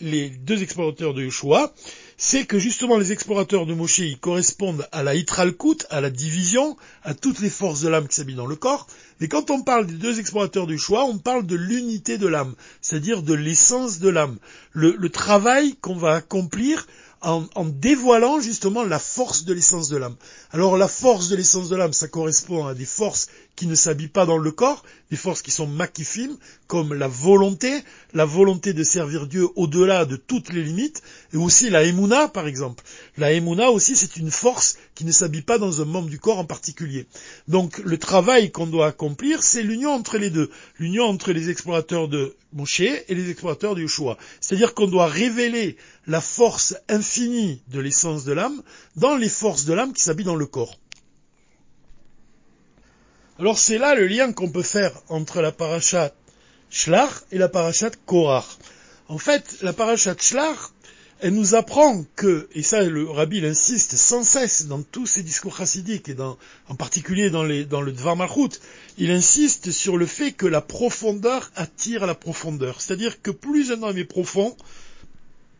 les 0.00 0.30
deux 0.30 0.62
explorateurs 0.62 1.14
de 1.14 1.22
Yoshua, 1.22 1.72
c'est 2.16 2.46
que 2.46 2.58
justement 2.58 2.96
les 2.96 3.12
explorateurs 3.12 3.66
de 3.66 3.74
Moshe, 3.74 3.98
ils 3.98 4.18
correspondent 4.18 4.86
à 4.92 5.02
la 5.02 5.14
Hitralkut, 5.14 5.84
à 5.90 6.00
la 6.00 6.10
division, 6.10 6.76
à 7.02 7.14
toutes 7.14 7.40
les 7.40 7.50
forces 7.50 7.82
de 7.82 7.88
l'âme 7.88 8.08
qui 8.08 8.16
s'habillent 8.16 8.34
dans 8.34 8.46
le 8.46 8.56
corps. 8.56 8.86
Mais 9.20 9.28
quand 9.28 9.50
on 9.50 9.62
parle 9.62 9.86
des 9.86 9.94
deux 9.94 10.20
explorateurs 10.20 10.66
de 10.66 10.72
Yoshua, 10.72 11.04
on 11.04 11.18
parle 11.18 11.46
de 11.46 11.56
l'unité 11.56 12.18
de 12.18 12.26
l'âme, 12.26 12.54
c'est-à-dire 12.80 13.22
de 13.22 13.34
l'essence 13.34 13.98
de 13.98 14.08
l'âme. 14.08 14.38
le 14.72 15.08
travail 15.08 15.76
qu'on 15.76 15.96
va 15.96 16.14
accomplir 16.14 16.86
en, 17.22 17.64
dévoilant 17.64 18.40
justement 18.40 18.84
la 18.84 18.98
force 18.98 19.44
de 19.44 19.52
l'essence 19.52 19.88
de 19.88 19.96
l'âme. 19.96 20.16
Alors 20.52 20.76
la 20.76 20.88
force 20.88 21.28
de 21.28 21.36
l'essence 21.36 21.68
de 21.68 21.76
l'âme, 21.76 21.92
ça 21.92 22.08
correspond 22.08 22.66
à 22.66 22.74
des 22.74 22.84
forces 22.86 23.28
qui 23.56 23.66
ne 23.66 23.74
s'habillent 23.74 24.08
pas 24.08 24.26
dans 24.26 24.38
le 24.38 24.50
corps, 24.50 24.84
des 25.10 25.16
forces 25.16 25.42
qui 25.42 25.50
sont 25.50 25.66
makifimes, 25.66 26.36
comme 26.66 26.92
la 26.92 27.08
volonté, 27.08 27.72
la 28.12 28.26
volonté 28.26 28.74
de 28.74 28.84
servir 28.84 29.26
Dieu 29.26 29.48
au-delà 29.56 30.04
de 30.04 30.16
toutes 30.16 30.52
les 30.52 30.62
limites, 30.62 31.02
et 31.32 31.38
aussi 31.38 31.70
la 31.70 31.82
émouna, 31.82 32.28
par 32.28 32.46
exemple. 32.46 32.84
La 33.16 33.32
émouna 33.32 33.70
aussi, 33.70 33.96
c'est 33.96 34.16
une 34.16 34.30
force 34.30 34.76
qui 34.94 35.04
ne 35.04 35.12
s'habille 35.12 35.42
pas 35.42 35.58
dans 35.58 35.80
un 35.80 35.86
membre 35.86 36.08
du 36.08 36.18
corps 36.18 36.38
en 36.38 36.44
particulier. 36.44 37.06
Donc 37.48 37.78
le 37.78 37.98
travail 37.98 38.52
qu'on 38.52 38.66
doit 38.66 38.88
accomplir, 38.88 39.42
c'est 39.42 39.62
l'union 39.62 39.90
entre 39.90 40.18
les 40.18 40.30
deux, 40.30 40.50
l'union 40.78 41.04
entre 41.04 41.32
les 41.32 41.48
explorateurs 41.50 42.08
de 42.08 42.36
Moshe 42.52 42.80
et 42.80 43.04
les 43.08 43.30
explorateurs 43.30 43.74
de 43.74 43.82
Yeshua. 43.82 44.18
C'est-à-dire 44.40 44.74
qu'on 44.74 44.86
doit 44.86 45.06
révéler 45.06 45.76
la 46.06 46.20
force 46.20 46.76
infinie 46.88 47.62
de 47.68 47.80
l'essence 47.80 48.24
de 48.24 48.32
l'âme 48.32 48.62
dans 48.96 49.16
les 49.16 49.28
forces 49.28 49.64
de 49.64 49.72
l'âme 49.72 49.92
qui 49.92 50.02
s'habillent 50.02 50.24
dans 50.26 50.36
le 50.36 50.46
corps. 50.46 50.78
Alors 53.38 53.58
c'est 53.58 53.76
là 53.76 53.94
le 53.94 54.06
lien 54.06 54.32
qu'on 54.32 54.48
peut 54.48 54.62
faire 54.62 54.92
entre 55.10 55.42
la 55.42 55.52
parachat 55.52 56.14
Shlach 56.70 57.10
et 57.30 57.36
la 57.36 57.50
parachat 57.50 57.90
Korach. 58.06 58.46
En 59.08 59.18
fait, 59.18 59.58
la 59.60 59.74
parachat 59.74 60.16
Shlach, 60.18 60.72
elle 61.20 61.34
nous 61.34 61.54
apprend 61.54 62.06
que, 62.16 62.48
et 62.54 62.62
ça 62.62 62.82
le 62.82 63.10
rabbi 63.10 63.44
insiste 63.44 63.94
sans 63.96 64.24
cesse 64.24 64.68
dans 64.68 64.80
tous 64.80 65.04
ses 65.04 65.22
discours 65.22 65.54
chassidiques 65.54 66.08
et 66.08 66.16
en 66.18 66.74
particulier 66.76 67.28
dans, 67.28 67.42
le 67.42 67.92
Dvar 67.92 68.16
Malchut, 68.16 68.58
il 68.96 69.10
insiste 69.10 69.70
sur 69.70 69.98
le 69.98 70.06
fait 70.06 70.32
que 70.32 70.46
la 70.46 70.62
profondeur 70.62 71.50
attire 71.56 72.06
la 72.06 72.14
profondeur. 72.14 72.80
C'est-à-dire 72.80 73.20
que 73.20 73.30
plus 73.30 73.70
un 73.70 73.82
homme 73.82 73.98
est 73.98 74.04
profond, 74.04 74.56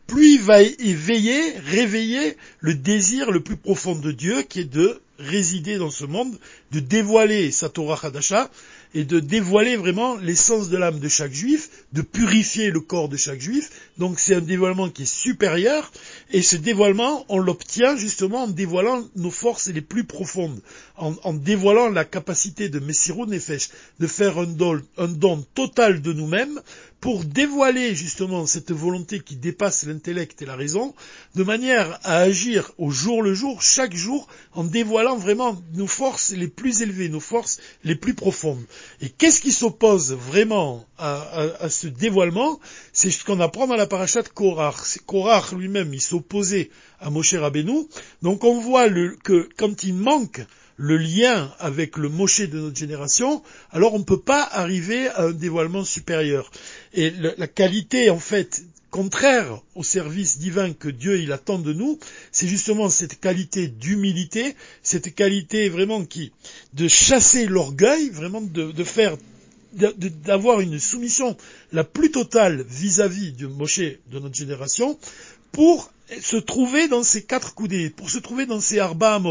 plus 0.07 0.33
il 0.33 0.41
va 0.41 0.63
éveiller, 0.63 1.59
réveiller 1.59 2.37
le 2.59 2.73
désir 2.73 3.29
le 3.29 3.43
plus 3.43 3.57
profond 3.57 3.93
de 3.93 4.11
Dieu 4.11 4.41
qui 4.41 4.61
est 4.61 4.71
de 4.71 4.99
résider 5.19 5.77
dans 5.77 5.91
ce 5.91 6.05
monde, 6.05 6.37
de 6.71 6.79
dévoiler 6.79 7.51
sa 7.51 7.69
Torah 7.69 7.99
Hadasha, 8.01 8.49
et 8.93 9.03
de 9.03 9.19
dévoiler 9.19 9.75
vraiment 9.75 10.15
l'essence 10.15 10.69
de 10.69 10.77
l'âme 10.77 10.99
de 10.99 11.07
chaque 11.07 11.33
juif, 11.33 11.69
de 11.93 12.01
purifier 12.01 12.71
le 12.71 12.79
corps 12.79 13.09
de 13.09 13.17
chaque 13.17 13.41
juif. 13.41 13.69
Donc 13.97 14.19
c'est 14.19 14.35
un 14.35 14.41
dévoilement 14.41 14.89
qui 14.89 15.03
est 15.03 15.05
supérieur, 15.05 15.91
et 16.31 16.41
ce 16.41 16.55
dévoilement, 16.55 17.25
on 17.29 17.37
l'obtient 17.37 17.95
justement 17.95 18.43
en 18.43 18.47
dévoilant 18.47 19.03
nos 19.15 19.29
forces 19.29 19.67
les 19.67 19.81
plus 19.81 20.05
profondes, 20.05 20.61
en, 20.95 21.33
dévoilant 21.33 21.89
la 21.89 22.05
capacité 22.05 22.69
de 22.69 22.79
Messirou 22.79 23.25
Nefesh 23.25 23.69
de 23.99 24.07
faire 24.07 24.39
un 24.39 24.47
don, 24.47 24.81
un 24.97 25.07
don 25.07 25.45
total 25.53 26.01
de 26.01 26.13
nous-mêmes, 26.13 26.59
pour 26.99 27.23
dévoiler 27.23 27.93
justement 27.93 28.47
cette 28.47 28.71
volonté 28.71 29.19
qui 29.19 29.35
dépasse 29.35 29.85
l'intellect 29.85 30.41
et 30.41 30.45
la 30.45 30.55
raison, 30.55 30.95
de 31.35 31.43
manière 31.43 31.99
à 32.03 32.17
agir 32.17 32.71
au 32.79 32.89
jour 32.89 33.21
le 33.21 33.35
jour, 33.35 33.61
chaque 33.61 33.95
jour, 33.95 34.27
en 34.53 34.63
dévoilant 34.63 35.06
vraiment 35.15 35.57
nos 35.73 35.87
forces 35.87 36.31
les 36.31 36.47
plus 36.47 36.81
élevées, 36.81 37.09
nos 37.09 37.19
forces 37.19 37.59
les 37.83 37.95
plus 37.95 38.13
profondes. 38.13 38.63
Et 39.01 39.09
qu'est-ce 39.09 39.41
qui 39.41 39.51
s'oppose 39.51 40.13
vraiment 40.13 40.85
à, 40.97 41.69
ce 41.69 41.87
dévoilement? 41.87 42.59
C'est 42.93 43.11
ce 43.11 43.23
qu'on 43.23 43.39
apprend 43.39 43.67
dans 43.67 43.75
la 43.75 43.87
paracha 43.87 44.21
de 44.21 44.27
Korach. 44.27 44.99
Korach 45.05 45.51
lui-même, 45.53 45.93
il 45.93 46.01
s'opposait 46.01 46.69
à 46.99 47.09
Moshe 47.09 47.33
Rabbeinu. 47.33 47.87
Donc 48.21 48.43
on 48.43 48.59
voit 48.59 48.89
que 49.23 49.47
quand 49.57 49.83
il 49.83 49.93
manque 49.93 50.41
le 50.77 50.97
lien 50.97 51.51
avec 51.59 51.97
le 51.97 52.09
Moshe 52.09 52.41
de 52.41 52.59
notre 52.59 52.77
génération, 52.77 53.41
alors 53.71 53.93
on 53.93 53.99
ne 53.99 54.03
peut 54.03 54.19
pas 54.19 54.43
arriver 54.43 55.07
à 55.09 55.23
un 55.23 55.31
dévoilement 55.31 55.83
supérieur. 55.83 56.51
Et 56.93 57.11
la 57.11 57.47
qualité, 57.47 58.09
en 58.09 58.19
fait, 58.19 58.63
contraire 58.97 59.61
au 59.75 59.83
service 59.83 60.39
divin 60.39 60.73
que 60.73 60.89
Dieu 60.89 61.19
il 61.19 61.31
attend 61.31 61.59
de 61.59 61.71
nous, 61.71 61.99
c'est 62.31 62.47
justement 62.47 62.89
cette 62.89 63.19
qualité 63.19 63.67
d'humilité, 63.67 64.55
cette 64.81 65.13
qualité 65.13 65.69
vraiment 65.69 66.03
qui, 66.03 66.31
de 66.73 66.87
chasser 66.87 67.45
l'orgueil, 67.45 68.09
vraiment 68.09 68.41
de, 68.41 68.83
faire 68.83 69.15
d'avoir 70.23 70.61
une 70.61 70.79
soumission 70.79 71.37
la 71.71 71.83
plus 71.83 72.09
totale 72.09 72.65
vis-à-vis 72.67 73.33
du 73.33 73.45
Moshe 73.45 73.77
de 73.81 74.17
notre 74.17 74.33
génération 74.33 74.97
pour 75.51 75.93
se 76.21 76.37
trouver 76.37 76.87
dans 76.87 77.03
ces 77.03 77.23
quatre 77.23 77.53
coudées, 77.53 77.89
pour 77.89 78.09
se 78.09 78.17
trouver 78.17 78.45
dans 78.45 78.61
ces 78.61 78.79
arba 78.79 79.21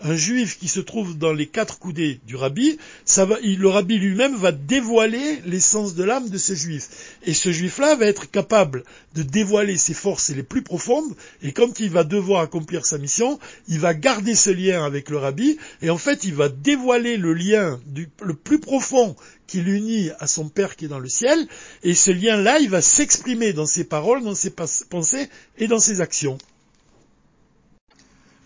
un 0.00 0.16
juif 0.16 0.58
qui 0.58 0.68
se 0.68 0.80
trouve 0.80 1.18
dans 1.18 1.32
les 1.32 1.46
quatre 1.46 1.78
coudées 1.78 2.20
du 2.26 2.36
rabbi, 2.36 2.78
le 3.16 3.66
rabbi 3.68 3.98
lui-même 3.98 4.36
va 4.36 4.52
dévoiler 4.52 5.40
l'essence 5.44 5.94
de 5.94 6.04
l'âme 6.04 6.28
de 6.28 6.38
ce 6.38 6.54
juif. 6.54 7.16
Et 7.24 7.34
ce 7.34 7.50
juif-là 7.50 7.96
va 7.96 8.06
être 8.06 8.30
capable 8.30 8.84
de 9.14 9.22
dévoiler 9.22 9.76
ses 9.76 9.94
forces 9.94 10.30
les 10.30 10.42
plus 10.42 10.62
profondes, 10.62 11.14
et 11.42 11.52
quand 11.52 11.80
il 11.80 11.90
va 11.90 12.04
devoir 12.04 12.42
accomplir 12.42 12.86
sa 12.86 12.98
mission, 12.98 13.38
il 13.68 13.80
va 13.80 13.94
garder 13.94 14.34
ce 14.34 14.50
lien 14.50 14.84
avec 14.84 15.10
le 15.10 15.18
rabbi, 15.18 15.58
et 15.82 15.90
en 15.90 15.98
fait 15.98 16.24
il 16.24 16.34
va 16.34 16.48
dévoiler 16.48 17.16
le 17.16 17.34
lien 17.34 17.80
le 18.22 18.34
plus 18.34 18.60
profond 18.60 19.16
qui 19.50 19.60
l'unit 19.60 20.10
à 20.20 20.28
son 20.28 20.48
Père 20.48 20.76
qui 20.76 20.84
est 20.84 20.88
dans 20.88 21.00
le 21.00 21.08
ciel, 21.08 21.44
et 21.82 21.94
ce 21.94 22.12
lien-là, 22.12 22.60
il 22.60 22.70
va 22.70 22.80
s'exprimer 22.80 23.52
dans 23.52 23.66
ses 23.66 23.82
paroles, 23.82 24.22
dans 24.22 24.36
ses 24.36 24.50
pensées 24.50 25.28
et 25.58 25.66
dans 25.66 25.80
ses 25.80 26.00
actions. 26.00 26.38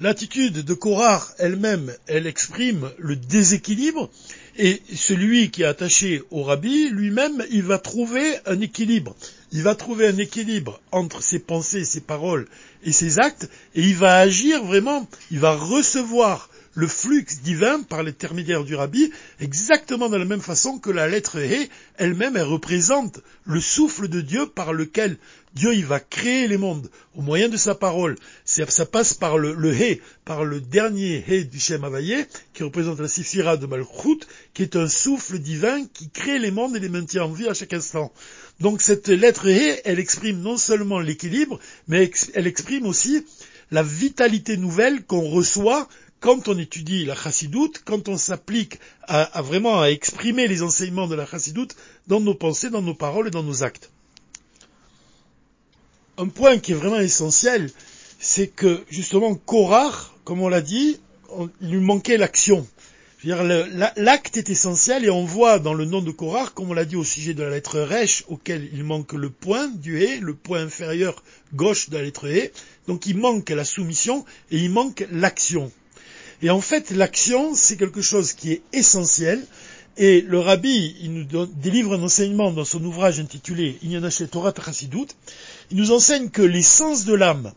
L'attitude 0.01 0.65
de 0.65 0.75
Korah 0.75 1.23
elle-même, 1.39 1.95
elle 2.07 2.27
exprime 2.27 2.91
le 2.99 3.17
déséquilibre, 3.17 4.11
et 4.57 4.81
celui 4.95 5.51
qui 5.51 5.63
est 5.63 5.67
attaché 5.67 6.23
au 6.31 6.43
rabbi, 6.43 6.89
lui-même, 6.89 7.45
il 7.51 7.65
va 7.65 7.79
trouver 7.79 8.39
un 8.47 8.61
équilibre. 8.61 9.15
Il 9.53 9.63
va 9.63 9.75
trouver 9.75 10.09
un 10.09 10.17
équilibre 10.17 10.81
entre 10.91 11.23
ses 11.23 11.39
pensées, 11.39 11.85
ses 11.85 12.01
paroles 12.01 12.49
et 12.83 12.93
ses 12.93 13.19
actes, 13.19 13.51
et 13.75 13.83
il 13.83 13.97
va 13.97 14.17
agir 14.17 14.65
vraiment, 14.65 15.07
il 15.31 15.39
va 15.39 15.55
recevoir 15.55 16.49
le 16.75 16.87
flux 16.87 17.25
divin 17.43 17.83
par 17.83 18.03
l'intermédiaire 18.03 18.65
du 18.65 18.75
rabbi, 18.75 19.11
exactement 19.41 20.09
de 20.09 20.17
la 20.17 20.25
même 20.25 20.41
façon 20.41 20.79
que 20.79 20.91
la 20.91 21.09
lettre 21.09 21.39
He 21.39 21.71
elle-même, 21.97 22.37
elle 22.37 22.43
représente 22.43 23.21
le 23.45 23.61
souffle 23.61 24.09
de 24.09 24.21
Dieu 24.21 24.47
par 24.47 24.73
lequel 24.73 25.17
Dieu 25.55 25.73
il 25.73 25.87
va 25.87 26.01
créer 26.01 26.49
les 26.49 26.57
mondes 26.57 26.91
au 27.15 27.23
moyen 27.23 27.49
de 27.49 27.57
sa 27.57 27.77
parole. 27.77 28.17
Ça 28.45 28.87
passe 28.87 29.15
par 29.15 29.39
le, 29.39 29.73
He, 29.73 30.01
par 30.25 30.45
le 30.45 30.61
dernier 30.61 31.25
He 31.29 31.45
du 31.45 31.61
Shem 31.61 31.85
qui 32.53 32.63
représente 32.65 32.99
la 32.99 33.09
Sifira 33.09 33.57
de 33.57 33.67
Malchut, 33.67 34.21
qui 34.53 34.63
est 34.63 34.75
un 34.75 34.89
souffle 34.89 35.39
divin 35.39 35.87
qui 35.87 36.11
crée 36.11 36.41
les 36.41 36.51
mondes 36.51 36.77
et 36.77 36.81
les 36.81 36.89
maintient 36.89 37.25
en 37.25 37.33
vie 37.33 37.49
à 37.49 37.55
chaque 37.55 37.73
instant. 37.73 38.13
Donc 38.59 38.83
cette 38.83 39.09
lettre 39.09 39.47
He, 39.49 39.81
elle 39.85 40.01
exprime 40.01 40.41
non 40.41 40.57
seulement 40.57 40.99
l'équilibre, 40.99 41.61
mais 41.87 42.11
elle 42.35 42.49
exprime 42.49 42.87
aussi 42.87 43.25
la 43.71 43.83
vitalité 43.83 44.57
nouvelle 44.57 45.05
qu'on 45.05 45.29
reçoit 45.29 45.89
quand 46.25 46.49
on 46.49 46.57
étudie 46.57 47.05
la 47.05 47.15
chassidoute, 47.15 47.83
quand 47.85 48.09
on 48.09 48.17
s'applique 48.17 48.79
à, 49.03 49.43
vraiment 49.43 49.83
à 49.83 49.89
exprimer 49.89 50.49
les 50.49 50.63
enseignements 50.63 51.07
de 51.07 51.15
la 51.15 51.27
chassidoute 51.27 51.77
dans 52.07 52.19
nos 52.19 52.33
pensées, 52.33 52.71
dans 52.71 52.81
nos 52.81 52.95
paroles 52.95 53.27
et 53.27 53.31
dans 53.31 53.43
nos 53.43 53.63
actes. 53.63 53.91
Un 56.17 56.29
point 56.29 56.57
qui 56.57 56.73
est 56.73 56.77
vraiment 56.77 56.99
essentiel, 56.99 57.71
c'est 58.19 58.47
que 58.47 58.85
justement 58.89 59.35
Korach, 59.35 60.13
comme 60.25 60.41
on 60.41 60.49
l'a 60.49 60.63
dit, 60.63 60.99
il 61.61 61.69
lui 61.69 61.81
manquait 61.81 62.17
l'action. 62.17 62.67
L'acte 63.23 64.39
est 64.39 64.49
essentiel 64.49 65.05
et 65.05 65.11
on 65.11 65.27
voit 65.27 65.59
dans 65.59 65.75
le 65.75 65.85
nom 65.85 66.01
de 66.01 66.11
Korach, 66.11 66.55
comme 66.55 66.71
on 66.71 66.75
l'a 66.75 66.87
dit 66.87 66.97
au 66.97 67.05
sujet 67.05 67.35
de 67.35 67.43
la 67.43 67.51
lettre 67.51 67.81
Resh, 67.81 68.25
auquel 68.29 68.71
il 68.73 68.83
manque 68.83 69.13
le 69.13 69.29
point 69.29 69.69
du 69.69 70.03
He, 70.03 70.21
le 70.23 70.33
point 70.33 70.63
inférieur 70.63 71.23
gauche 71.53 71.91
de 71.91 71.99
la 71.99 72.03
lettre 72.03 72.27
He. 72.29 72.51
Donc 72.89 73.05
il 73.05 73.19
manque 73.19 73.51
la 73.51 73.67
soumission 73.67 74.25
et 74.51 74.57
il 74.57 74.71
manque 74.71 75.07
l'action. 75.11 75.71
Et 76.45 76.51
en 76.51 76.61
fait, 76.61 76.91
l'action, 76.91 77.55
c'est 77.55 77.79
quelque 77.79 78.03
chose 78.03 78.35
qui 78.35 78.53
est 78.53 78.61
essentiel. 78.75 79.43
Et 79.97 80.21
le 80.21 80.39
rabbi, 80.41 80.95
il 81.01 81.15
nous 81.15 81.47
délivre 81.47 81.95
un 81.95 82.03
enseignement 82.03 82.53
dans 82.53 82.67
son 82.67 82.85
ouvrage 82.85 83.19
intitulé 83.19 83.79
Inyanachet 83.83 84.27
Torah 84.27 84.53
Chassidut. 84.55 85.07
Il 85.71 85.79
nous 85.79 85.91
enseigne 85.91 86.29
que 86.29 86.43
l'essence 86.43 87.07
de 87.07 87.15
l'âme, 87.15 87.55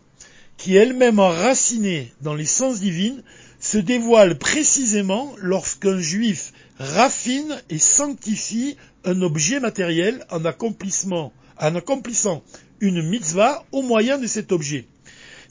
qui 0.55 0.77
est 0.77 0.83
elle-même 0.83 1.19
enracinée 1.19 2.13
dans 2.21 2.33
l'essence 2.33 2.79
divine, 2.79 3.23
se 3.59 3.77
dévoile 3.77 4.37
précisément 4.37 5.35
lorsqu'un 5.37 5.99
juif 5.99 6.53
raffine 6.79 7.61
et 7.69 7.79
sanctifie 7.79 8.77
un 9.03 9.21
objet 9.21 9.59
matériel 9.59 10.25
en, 10.29 10.45
accomplissement, 10.45 11.33
en 11.59 11.75
accomplissant 11.75 12.41
une 12.79 13.01
mitzvah 13.01 13.65
au 13.73 13.81
moyen 13.81 14.17
de 14.17 14.27
cet 14.27 14.53
objet. 14.53 14.87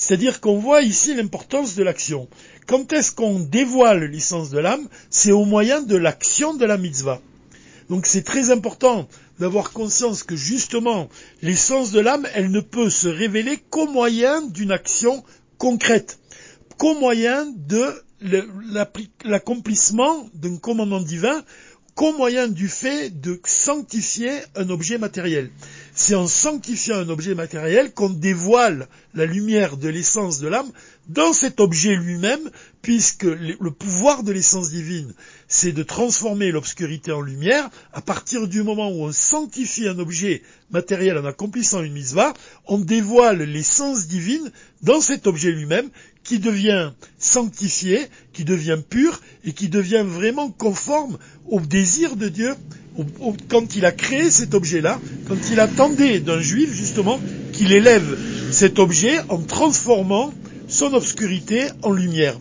C'est-à-dire 0.06 0.40
qu'on 0.40 0.60
voit 0.60 0.82
ici 0.82 1.16
l'importance 1.16 1.74
de 1.74 1.82
l'action. 1.82 2.28
Quand 2.68 2.92
est-ce 2.92 3.10
qu'on 3.10 3.40
dévoile 3.40 4.04
l'essence 4.04 4.50
de 4.50 4.60
l'âme 4.60 4.86
C'est 5.10 5.32
au 5.32 5.44
moyen 5.44 5.82
de 5.82 5.96
l'action 5.96 6.54
de 6.54 6.64
la 6.64 6.76
mitzvah. 6.76 7.20
Donc 7.90 8.06
c'est 8.06 8.22
très 8.22 8.52
important 8.52 9.08
d'avoir 9.40 9.72
conscience 9.72 10.22
que 10.22 10.36
justement 10.36 11.08
l'essence 11.42 11.90
de 11.90 11.98
l'âme, 11.98 12.24
elle 12.34 12.52
ne 12.52 12.60
peut 12.60 12.88
se 12.88 13.08
révéler 13.08 13.58
qu'au 13.68 13.88
moyen 13.88 14.42
d'une 14.42 14.70
action 14.70 15.24
concrète, 15.58 16.20
qu'au 16.78 16.94
moyen 16.94 17.44
de 17.56 17.92
l'accomplissement 19.24 20.28
d'un 20.34 20.56
commandement 20.58 21.00
divin, 21.00 21.42
qu'au 21.96 22.12
moyen 22.12 22.46
du 22.46 22.68
fait 22.68 23.08
de 23.08 23.40
sanctifier 23.46 24.30
un 24.54 24.68
objet 24.68 24.98
matériel. 24.98 25.50
C'est 25.94 26.14
en 26.14 26.26
sanctifiant 26.26 26.96
un 26.96 27.08
objet 27.08 27.34
matériel 27.34 27.94
qu'on 27.94 28.10
dévoile 28.10 28.86
la 29.14 29.24
lumière 29.24 29.78
de 29.78 29.88
l'essence 29.88 30.38
de 30.38 30.46
l'âme 30.46 30.70
dans 31.08 31.32
cet 31.32 31.58
objet 31.58 31.96
lui-même, 31.96 32.50
puisque 32.82 33.24
le 33.24 33.70
pouvoir 33.70 34.24
de 34.24 34.32
l'essence 34.32 34.68
divine, 34.68 35.14
c'est 35.48 35.72
de 35.72 35.82
transformer 35.82 36.52
l'obscurité 36.52 37.12
en 37.12 37.22
lumière, 37.22 37.70
à 37.94 38.02
partir 38.02 38.46
du 38.46 38.62
moment 38.62 38.90
où 38.90 39.04
on 39.04 39.12
sanctifie 39.12 39.88
un 39.88 39.98
objet 39.98 40.42
matériel 40.70 41.16
en 41.16 41.24
accomplissant 41.24 41.82
une 41.82 41.94
mitzvah, 41.94 42.34
on 42.66 42.78
dévoile 42.78 43.42
l'essence 43.42 44.06
divine 44.06 44.52
dans 44.82 45.00
cet 45.00 45.26
objet 45.26 45.50
lui-même, 45.50 45.88
qui 46.26 46.40
devient 46.40 46.90
sanctifié, 47.18 48.00
qui 48.32 48.44
devient 48.44 48.80
pur, 48.88 49.20
et 49.44 49.52
qui 49.52 49.68
devient 49.68 50.04
vraiment 50.04 50.50
conforme 50.50 51.18
au 51.48 51.60
désir 51.60 52.16
de 52.16 52.28
Dieu 52.28 52.54
quand 53.48 53.76
il 53.76 53.84
a 53.84 53.92
créé 53.92 54.30
cet 54.30 54.54
objet-là, 54.54 55.00
quand 55.28 55.36
il 55.52 55.60
attendait 55.60 56.18
d'un 56.18 56.40
juif 56.40 56.72
justement 56.72 57.20
qu'il 57.52 57.72
élève 57.72 58.18
cet 58.50 58.78
objet 58.78 59.18
en 59.28 59.38
transformant 59.38 60.32
son 60.66 60.94
obscurité 60.94 61.66
en 61.82 61.92
lumière. 61.92 62.38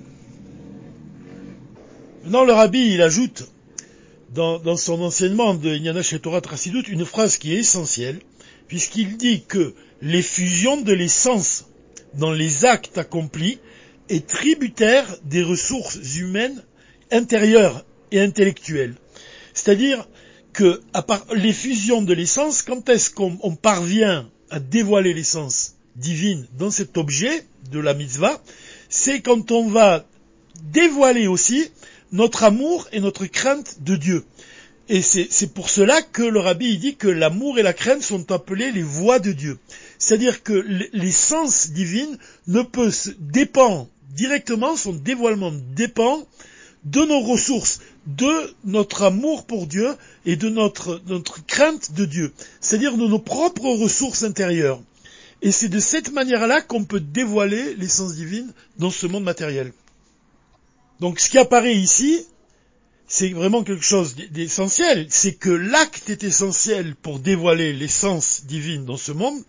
Maintenant, 2.23 2.45
le 2.45 2.53
rabbi, 2.53 2.93
il 2.93 3.01
ajoute 3.03 3.43
dans, 4.33 4.77
son 4.77 5.01
enseignement 5.01 5.53
de 5.53 5.75
Inyana 5.75 6.01
Torah 6.21 6.41
Trasidut 6.41 6.81
une 6.89 7.05
phrase 7.05 7.37
qui 7.37 7.53
est 7.53 7.59
essentielle, 7.59 8.19
puisqu'il 8.67 9.17
dit 9.17 9.43
que 9.47 9.75
les 10.01 10.23
fusions 10.23 10.81
de 10.81 10.91
l'essence 10.91 11.65
dans 12.15 12.31
les 12.31 12.65
actes 12.65 12.97
accomplis 12.97 13.59
est 14.09 14.27
tributaire 14.27 15.05
des 15.23 15.43
ressources 15.43 15.97
humaines 16.17 16.63
intérieures 17.11 17.85
et 18.11 18.19
intellectuelles. 18.19 18.95
C'est-à-dire 19.53 20.07
que 20.53 20.81
à 20.93 21.01
part 21.01 21.25
l'effusion 21.33 22.01
de 22.01 22.13
l'essence, 22.13 22.61
quand 22.61 22.87
est-ce 22.89 23.09
qu'on 23.09 23.55
parvient 23.55 24.29
à 24.49 24.59
dévoiler 24.59 25.13
l'essence 25.13 25.75
divine 25.95 26.47
dans 26.57 26.71
cet 26.71 26.97
objet 26.97 27.45
de 27.71 27.79
la 27.79 27.93
mitzvah, 27.93 28.41
c'est 28.89 29.21
quand 29.21 29.51
on 29.51 29.69
va 29.69 30.05
dévoiler 30.71 31.27
aussi 31.27 31.69
notre 32.11 32.43
amour 32.43 32.87
et 32.91 32.99
notre 32.99 33.25
crainte 33.25 33.81
de 33.81 33.95
Dieu. 33.95 34.23
Et 34.87 35.01
c'est 35.01 35.53
pour 35.53 35.69
cela 35.69 35.99
que 36.03 36.21
le 36.21 36.39
rabbi 36.39 36.77
dit 36.77 36.95
que 36.95 37.07
l'amour 37.07 37.57
et 37.57 37.63
la 37.63 37.73
crainte 37.73 38.03
sont 38.03 38.31
appelés 38.31 38.71
les 38.71 38.83
voies 38.83 39.17
de 39.17 39.31
Dieu. 39.31 39.57
C'est-à-dire 39.97 40.43
que 40.43 40.53
l'essence 40.93 41.71
divine 41.71 42.19
ne 42.47 42.61
peut 42.61 42.91
se 42.91 43.09
dépend 43.19 43.89
directement, 44.15 44.75
son 44.75 44.93
dévoilement 44.93 45.51
dépend 45.75 46.25
de 46.85 47.01
nos 47.01 47.19
ressources, 47.19 47.79
de 48.05 48.53
notre 48.63 49.03
amour 49.03 49.45
pour 49.45 49.67
Dieu 49.67 49.95
et 50.25 50.35
de 50.35 50.49
notre, 50.49 51.01
crainte 51.47 51.93
de 51.93 52.05
Dieu. 52.05 52.33
C'est-à-dire 52.61 52.95
de 52.95 53.07
nos 53.07 53.19
propres 53.19 53.69
ressources 53.69 54.23
intérieures. 54.23 54.81
Et 55.41 55.51
c'est 55.51 55.69
de 55.69 55.79
cette 55.79 56.11
manière-là 56.13 56.61
qu'on 56.61 56.85
peut 56.85 56.99
dévoiler 56.99 57.75
l'essence 57.75 58.15
divine 58.15 58.51
dans 58.77 58.91
ce 58.91 59.07
monde 59.07 59.23
matériel. 59.23 59.73
Donc 60.99 61.19
ce 61.19 61.29
qui 61.29 61.37
apparaît 61.37 61.75
ici, 61.75 62.25
c'est 63.07 63.29
vraiment 63.29 63.63
quelque 63.63 63.83
chose 63.83 64.15
d'essentiel, 64.31 65.05
c'est 65.09 65.33
que 65.33 65.49
l'acte 65.49 66.09
est 66.09 66.23
essentiel 66.23 66.95
pour 66.95 67.19
dévoiler 67.19 67.71
l'essence 67.71 68.45
divine 68.45 68.85
dans 68.85 68.97
ce 68.97 69.11
monde, 69.11 69.41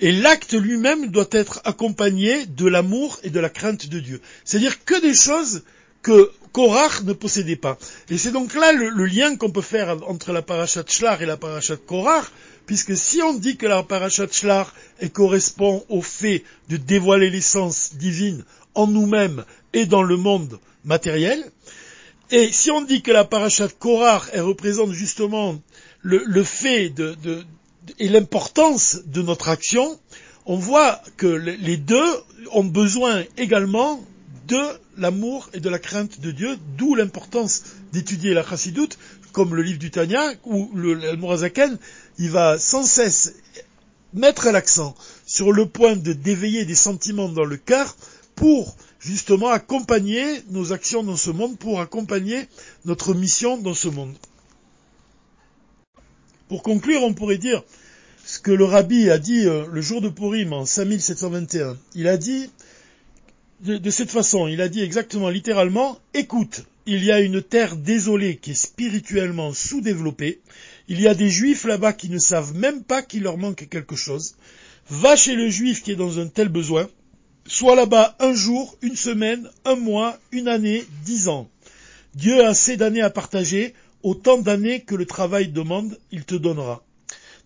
et 0.00 0.10
l'acte 0.10 0.54
lui-même 0.54 1.08
doit 1.08 1.28
être 1.30 1.60
accompagné 1.64 2.46
de 2.46 2.66
l'amour 2.66 3.20
et 3.22 3.30
de 3.30 3.40
la 3.40 3.50
crainte 3.50 3.88
de 3.88 4.00
Dieu. 4.00 4.20
C'est-à-dire 4.44 4.84
que 4.84 5.00
des 5.00 5.14
choses 5.14 5.62
que 6.02 6.30
Korach 6.52 7.02
ne 7.02 7.12
possédait 7.12 7.56
pas. 7.56 7.78
Et 8.10 8.18
c'est 8.18 8.30
donc 8.30 8.54
là 8.54 8.72
le, 8.72 9.06
lien 9.06 9.36
qu'on 9.36 9.50
peut 9.50 9.60
faire 9.60 9.96
entre 10.08 10.32
la 10.32 10.42
parachat 10.42 10.84
Shlar 10.86 11.22
et 11.22 11.26
la 11.26 11.36
parachat 11.36 11.76
Korach, 11.76 12.26
puisque 12.66 12.96
si 12.96 13.22
on 13.22 13.34
dit 13.34 13.56
que 13.56 13.66
la 13.66 13.82
parachat 13.82 14.28
Shlar 14.30 14.74
correspond 15.12 15.84
au 15.88 16.02
fait 16.02 16.44
de 16.68 16.76
dévoiler 16.76 17.30
l'essence 17.30 17.94
divine 17.94 18.44
en 18.74 18.86
nous-mêmes 18.86 19.44
et 19.72 19.86
dans 19.86 20.02
le 20.02 20.16
monde 20.16 20.58
matériel, 20.84 21.44
et 22.34 22.50
si 22.50 22.72
on 22.72 22.82
dit 22.82 23.00
que 23.00 23.12
la 23.12 23.24
parachat 23.24 23.68
Korach, 23.68 24.24
elle 24.32 24.40
représente 24.40 24.90
justement 24.90 25.62
le, 26.02 26.42
fait 26.42 26.90
de, 26.90 27.16
et 28.00 28.08
l'importance 28.08 28.98
de 29.06 29.22
notre 29.22 29.48
action, 29.48 30.00
on 30.44 30.56
voit 30.56 31.00
que 31.16 31.28
les 31.28 31.76
deux 31.76 32.04
ont 32.50 32.64
besoin 32.64 33.22
également 33.36 34.04
de 34.48 34.60
l'amour 34.98 35.48
et 35.52 35.60
de 35.60 35.68
la 35.68 35.78
crainte 35.78 36.20
de 36.20 36.32
Dieu, 36.32 36.58
d'où 36.76 36.96
l'importance 36.96 37.62
d'étudier 37.92 38.34
la 38.34 38.42
chassidoute, 38.42 38.98
comme 39.30 39.54
le 39.54 39.62
livre 39.62 39.78
du 39.78 39.92
Tanya, 39.92 40.32
où 40.44 40.72
le, 40.74 40.94
le 40.94 41.78
il 42.18 42.30
va 42.30 42.58
sans 42.58 42.82
cesse 42.82 43.36
mettre 44.12 44.50
l'accent 44.50 44.96
sur 45.24 45.52
le 45.52 45.66
point 45.66 45.94
de 45.94 46.12
d'éveiller 46.12 46.64
des 46.64 46.74
sentiments 46.74 47.28
dans 47.28 47.44
le 47.44 47.56
cœur 47.58 47.94
pour 48.34 48.76
justement 49.00 49.48
accompagner 49.48 50.24
nos 50.50 50.72
actions 50.72 51.02
dans 51.02 51.16
ce 51.16 51.30
monde, 51.30 51.58
pour 51.58 51.80
accompagner 51.80 52.48
notre 52.84 53.14
mission 53.14 53.58
dans 53.58 53.74
ce 53.74 53.88
monde. 53.88 54.14
Pour 56.48 56.62
conclure, 56.62 57.02
on 57.02 57.14
pourrait 57.14 57.38
dire 57.38 57.62
ce 58.24 58.38
que 58.38 58.50
le 58.50 58.64
rabbi 58.64 59.10
a 59.10 59.18
dit 59.18 59.46
euh, 59.46 59.66
le 59.70 59.80
jour 59.80 60.00
de 60.00 60.08
Purim 60.08 60.52
en 60.52 60.64
5721. 60.64 61.76
Il 61.94 62.08
a 62.08 62.16
dit 62.16 62.50
de, 63.60 63.76
de 63.76 63.90
cette 63.90 64.10
façon, 64.10 64.46
il 64.46 64.60
a 64.60 64.68
dit 64.68 64.82
exactement 64.82 65.28
littéralement, 65.28 65.98
écoute, 66.12 66.64
il 66.86 67.02
y 67.04 67.12
a 67.12 67.20
une 67.20 67.42
terre 67.42 67.76
désolée 67.76 68.36
qui 68.36 68.50
est 68.50 68.54
spirituellement 68.54 69.52
sous-développée, 69.52 70.40
il 70.88 71.00
y 71.00 71.08
a 71.08 71.14
des 71.14 71.30
juifs 71.30 71.64
là-bas 71.64 71.92
qui 71.94 72.10
ne 72.10 72.18
savent 72.18 72.54
même 72.54 72.82
pas 72.82 73.02
qu'il 73.02 73.22
leur 73.22 73.38
manque 73.38 73.68
quelque 73.68 73.96
chose, 73.96 74.36
va 74.90 75.16
chez 75.16 75.34
le 75.34 75.48
juif 75.48 75.82
qui 75.82 75.92
est 75.92 75.96
dans 75.96 76.18
un 76.18 76.28
tel 76.28 76.48
besoin, 76.48 76.88
Sois 77.46 77.76
là-bas 77.76 78.16
un 78.20 78.32
jour, 78.32 78.78
une 78.80 78.96
semaine, 78.96 79.50
un 79.66 79.76
mois, 79.76 80.18
une 80.32 80.48
année, 80.48 80.84
dix 81.04 81.28
ans. 81.28 81.50
Dieu 82.14 82.42
a 82.42 82.48
assez 82.48 82.78
d'années 82.78 83.02
à 83.02 83.10
partager, 83.10 83.74
autant 84.02 84.38
d'années 84.38 84.80
que 84.80 84.94
le 84.94 85.04
travail 85.04 85.48
demande, 85.48 85.98
il 86.10 86.24
te 86.24 86.34
donnera. 86.34 86.82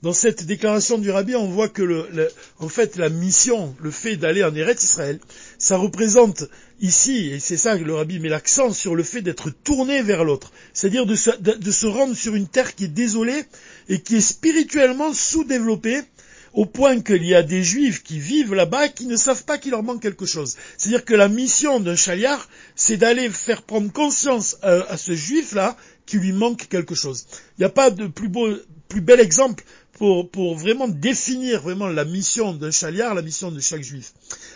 Dans 0.03 0.13
cette 0.13 0.47
déclaration 0.47 0.99
du 0.99 1.11
rabbi, 1.11 1.35
on 1.35 1.49
voit 1.49 1.69
que 1.69 1.83
le, 1.83 2.31
en 2.61 2.69
fait 2.69 2.95
la 2.95 3.09
mission, 3.09 3.75
le 3.81 3.91
fait 3.91 4.17
d'aller 4.17 4.45
en 4.45 4.55
Eretz 4.55 4.85
Israël, 4.85 5.19
ça 5.59 5.77
représente 5.77 6.45
ici, 6.81 7.31
et 7.31 7.41
c'est 7.41 7.57
ça 7.57 7.77
que 7.77 7.83
le 7.83 7.95
rabbi 7.95 8.21
met 8.21 8.29
l'accent 8.29 8.73
sur 8.73 8.95
le 8.95 9.03
fait 9.03 9.23
d'être 9.23 9.51
tourné 9.51 10.01
vers 10.03 10.23
l'autre, 10.23 10.53
c'est-à-dire 10.73 11.07
de 11.07 11.17
se 11.17 11.87
rendre 11.87 12.15
sur 12.15 12.37
une 12.37 12.47
terre 12.47 12.77
qui 12.77 12.85
est 12.85 12.89
désolée 12.89 13.43
et 13.89 14.01
qui 14.01 14.15
est 14.17 14.21
spirituellement 14.21 15.13
sous-développée, 15.13 16.03
au 16.59 16.67
point 16.67 17.01
qu'il 17.01 17.25
y 17.25 17.37
a 17.37 17.45
des 17.45 17.63
juifs 17.63 18.03
qui 18.03 18.19
vivent 18.19 18.53
là-bas 18.53 18.89
qui 18.89 19.07
ne 19.07 19.17
savent 19.17 19.45
pas 19.45 19.59
qu'il 19.59 19.71
leur 19.71 19.85
manque 19.85 20.03
quelque 20.03 20.27
chose. 20.27 20.57
C'est-à-dire 20.77 21.05
que 21.05 21.15
la 21.15 21.29
mission 21.29 21.79
d'un 21.79 21.95
chaliard, 21.95 22.49
c'est 22.75 22.97
d'aller 22.97 23.31
faire 23.31 23.63
prendre 23.63 23.93
conscience 23.93 24.57
à, 24.63 24.73
à 24.91 24.97
ce 24.97 25.15
juif-là 25.15 25.77
qu'il 26.05 26.19
lui 26.19 26.33
manque 26.33 26.67
quelque 26.69 26.97
chose. 26.97 27.27
Il 27.57 27.61
n'y 27.61 27.65
a 27.65 27.69
pas 27.69 27.93
de 27.93 28.09
plus 28.09 28.29
beau, 28.29 28.49
plus 28.89 29.01
bel 29.01 29.21
exemple 29.21 29.63
pour, 29.99 30.57
vraiment 30.57 30.87
définir 30.87 31.61
vraiment 31.61 31.89
la 31.89 32.05
mission 32.05 32.53
d'un 32.53 32.71
chaliard, 32.71 33.15
la 33.15 33.23
mission 33.23 33.51
de 33.51 33.61
chaque 33.61 33.83
juif. 33.83 34.13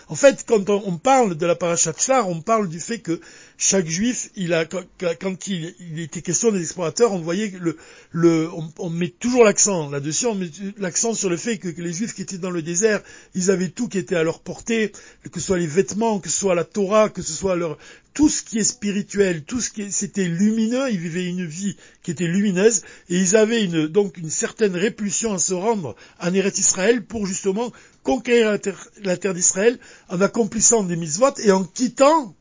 En 0.09 0.15
fait, 0.15 0.45
quand 0.47 0.71
on, 0.71 0.99
parle 0.99 1.37
de 1.37 1.47
la 1.47 1.57
parachat 1.57 1.93
on 2.27 2.41
parle 2.41 2.69
du 2.69 2.79
fait 2.79 3.01
que 3.01 3.21
chaque 3.65 3.89
juif, 3.89 4.29
il 4.35 4.55
a, 4.55 4.65
quand, 4.65 5.47
il, 5.47 6.01
était 6.01 6.21
question 6.21 6.51
des 6.51 6.61
explorateurs, 6.61 7.13
on 7.13 7.21
voyait 7.21 7.53
que 7.53 7.59
le, 7.59 7.77
le 8.11 8.51
on, 8.79 8.91
met 8.91 9.07
toujours 9.09 9.45
l'accent 9.45 9.89
là-dessus, 9.89 10.27
on 10.27 10.35
met 10.35 10.51
l'accent 10.79 11.15
sur 11.15 11.31
le 11.31 11.37
fait 11.37 11.59
que, 11.59 11.69
les 11.81 11.93
juifs 11.93 12.13
qui 12.13 12.23
étaient 12.23 12.39
dans 12.39 12.51
le 12.51 12.61
désert, 12.61 13.01
ils 13.37 13.53
avaient 13.53 13.69
tout 13.69 13.87
qui 13.87 13.99
était 13.99 14.17
à 14.17 14.25
leur 14.25 14.41
portée, 14.41 14.91
que 15.31 15.39
ce 15.39 15.47
soit 15.47 15.59
les 15.59 15.69
vêtements, 15.69 16.19
que 16.19 16.29
ce 16.29 16.41
soit 16.41 16.57
la 16.57 16.65
Torah, 16.65 17.09
que 17.09 17.23
ce 17.23 17.33
soit 17.33 17.55
leur, 17.55 17.79
tout 18.15 18.29
ce 18.29 18.43
qui 18.43 18.59
est 18.59 18.65
spirituel, 18.65 19.45
tout 19.45 19.61
ce 19.61 19.71
qui 19.71 19.93
c'était 19.93 20.27
lumineux, 20.27 20.91
ils 20.91 20.99
vivaient 20.99 21.29
une 21.29 21.47
vie 21.47 21.77
qui 22.03 22.11
était 22.11 22.27
lumineuse, 22.27 22.83
et 23.11 23.17
ils 23.17 23.37
avaient 23.37 23.63
une, 23.63 23.87
donc 23.87 24.17
une 24.17 24.31
certaine 24.31 24.75
répulsion 24.75 25.35
à 25.35 25.39
se 25.39 25.55
rendre 25.55 25.95
en 26.19 26.35
Eretz 26.35 26.59
Israël 26.59 27.05
pour 27.05 27.29
justement 27.29 27.73
conquérir 28.03 28.59
la 29.05 29.17
terre, 29.17 29.35
d'Israël 29.35 29.79
en 30.09 30.21
accomplissant 30.21 30.83
des 30.83 30.97
mitzvot 30.97 31.35
et 31.45 31.53
en 31.53 31.63
quittant 31.63 32.35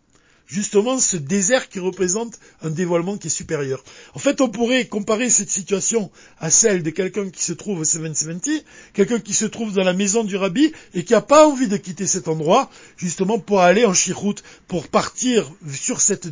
justement 0.51 0.99
ce 0.99 1.15
désert 1.15 1.69
qui 1.69 1.79
représente 1.79 2.37
un 2.61 2.69
dévoilement 2.69 3.17
qui 3.17 3.27
est 3.27 3.31
supérieur. 3.31 3.83
En 4.13 4.19
fait, 4.19 4.41
on 4.41 4.49
pourrait 4.49 4.85
comparer 4.85 5.29
cette 5.29 5.49
situation 5.49 6.11
à 6.39 6.51
celle 6.51 6.83
de 6.83 6.89
quelqu'un 6.89 7.29
qui 7.29 7.41
se 7.41 7.53
trouve 7.53 7.79
au 7.79 7.83
770, 7.85 8.65
quelqu'un 8.93 9.19
qui 9.19 9.33
se 9.33 9.45
trouve 9.45 9.73
dans 9.73 9.83
la 9.83 9.93
maison 9.93 10.25
du 10.25 10.35
rabbi 10.35 10.73
et 10.93 11.05
qui 11.05 11.13
n'a 11.13 11.21
pas 11.21 11.47
envie 11.47 11.69
de 11.69 11.77
quitter 11.77 12.05
cet 12.05 12.27
endroit, 12.27 12.69
justement 12.97 13.39
pour 13.39 13.61
aller 13.61 13.85
en 13.85 13.93
chiroute, 13.93 14.43
pour 14.67 14.89
partir 14.89 15.49
sur 15.71 16.01
cette 16.01 16.27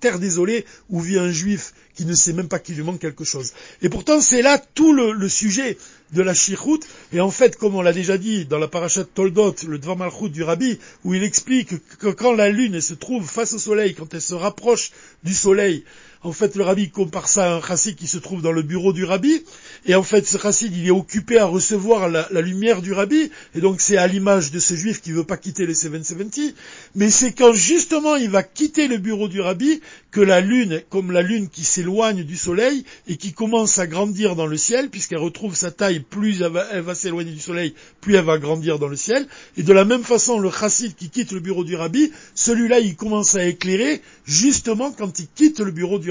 terre 0.00 0.18
désolée 0.18 0.66
où 0.88 1.00
vit 1.00 1.18
un 1.18 1.30
juif 1.30 1.72
qui 1.94 2.06
ne 2.06 2.14
sait 2.14 2.32
même 2.32 2.48
pas 2.48 2.58
qu'il 2.58 2.76
lui 2.76 2.82
manque 2.82 2.98
quelque 2.98 3.24
chose. 3.24 3.52
Et 3.82 3.88
pourtant, 3.88 4.20
c'est 4.20 4.42
là 4.42 4.58
tout 4.58 4.92
le, 4.92 5.28
sujet 5.28 5.76
de 6.12 6.22
la 6.22 6.34
chiroute. 6.34 6.86
Et 7.12 7.20
en 7.20 7.30
fait, 7.30 7.56
comme 7.56 7.74
on 7.74 7.82
l'a 7.82 7.92
déjà 7.92 8.18
dit 8.18 8.44
dans 8.44 8.58
la 8.58 8.68
parachat 8.68 9.04
Toldot, 9.04 9.54
le 9.66 9.78
Dvar 9.78 9.96
Malchut 9.96 10.30
du 10.30 10.42
Rabbi, 10.42 10.78
où 11.04 11.14
il 11.14 11.22
explique 11.22 11.74
que 11.98 12.08
quand 12.08 12.32
la 12.32 12.48
lune 12.48 12.80
se 12.80 12.94
trouve 12.94 13.28
face 13.28 13.52
au 13.52 13.58
soleil, 13.58 13.94
quand 13.94 14.12
elle 14.14 14.20
se 14.20 14.34
rapproche 14.34 14.90
du 15.22 15.34
soleil, 15.34 15.84
en 16.22 16.32
fait, 16.32 16.54
le 16.54 16.64
rabbi 16.64 16.90
compare 16.90 17.28
ça 17.28 17.46
à 17.46 17.56
un 17.56 17.62
chassid 17.62 17.96
qui 17.96 18.06
se 18.06 18.18
trouve 18.18 18.42
dans 18.42 18.52
le 18.52 18.60
bureau 18.60 18.92
du 18.92 19.04
rabbi. 19.04 19.42
Et 19.86 19.94
en 19.94 20.02
fait, 20.02 20.26
ce 20.26 20.36
chassid, 20.36 20.70
il 20.76 20.86
est 20.86 20.90
occupé 20.90 21.38
à 21.38 21.46
recevoir 21.46 22.10
la, 22.10 22.28
lumière 22.42 22.82
du 22.82 22.92
rabbi. 22.92 23.30
Et 23.54 23.60
donc, 23.60 23.80
c'est 23.80 23.96
à 23.96 24.06
l'image 24.06 24.50
de 24.50 24.58
ce 24.58 24.74
juif 24.74 25.00
qui 25.00 25.12
veut 25.12 25.24
pas 25.24 25.38
quitter 25.38 25.66
les 25.66 25.72
770. 25.72 26.54
Mais 26.94 27.08
c'est 27.08 27.32
quand 27.32 27.54
justement 27.54 28.16
il 28.16 28.28
va 28.28 28.42
quitter 28.42 28.86
le 28.86 28.98
bureau 28.98 29.28
du 29.28 29.40
rabbi 29.40 29.80
que 30.10 30.20
la 30.20 30.42
lune, 30.42 30.82
comme 30.90 31.10
la 31.10 31.22
lune 31.22 31.48
qui 31.48 31.64
s'éloigne 31.64 32.22
du 32.22 32.36
soleil 32.36 32.84
et 33.08 33.16
qui 33.16 33.32
commence 33.32 33.78
à 33.78 33.86
grandir 33.86 34.36
dans 34.36 34.46
le 34.46 34.58
ciel, 34.58 34.90
puisqu'elle 34.90 35.18
retrouve 35.18 35.54
sa 35.54 35.70
taille, 35.70 36.00
plus 36.00 36.42
elle 36.42 36.82
va, 36.82 36.94
s'éloigner 36.94 37.32
du 37.32 37.40
soleil, 37.40 37.72
plus 38.02 38.16
elle 38.16 38.24
va 38.24 38.36
grandir 38.36 38.78
dans 38.78 38.88
le 38.88 38.96
ciel. 38.96 39.26
Et 39.56 39.62
de 39.62 39.72
la 39.72 39.86
même 39.86 40.04
façon, 40.04 40.38
le 40.38 40.50
chassid 40.50 40.94
qui 40.94 41.08
quitte 41.08 41.32
le 41.32 41.40
bureau 41.40 41.64
du 41.64 41.76
rabbi, 41.76 42.12
celui-là, 42.34 42.80
il 42.80 42.94
commence 42.94 43.36
à 43.36 43.46
éclairer 43.46 44.02
justement 44.26 44.92
quand 44.92 45.18
il 45.18 45.26
quitte 45.34 45.60
le 45.60 45.70
bureau 45.70 45.98
du 45.98 46.09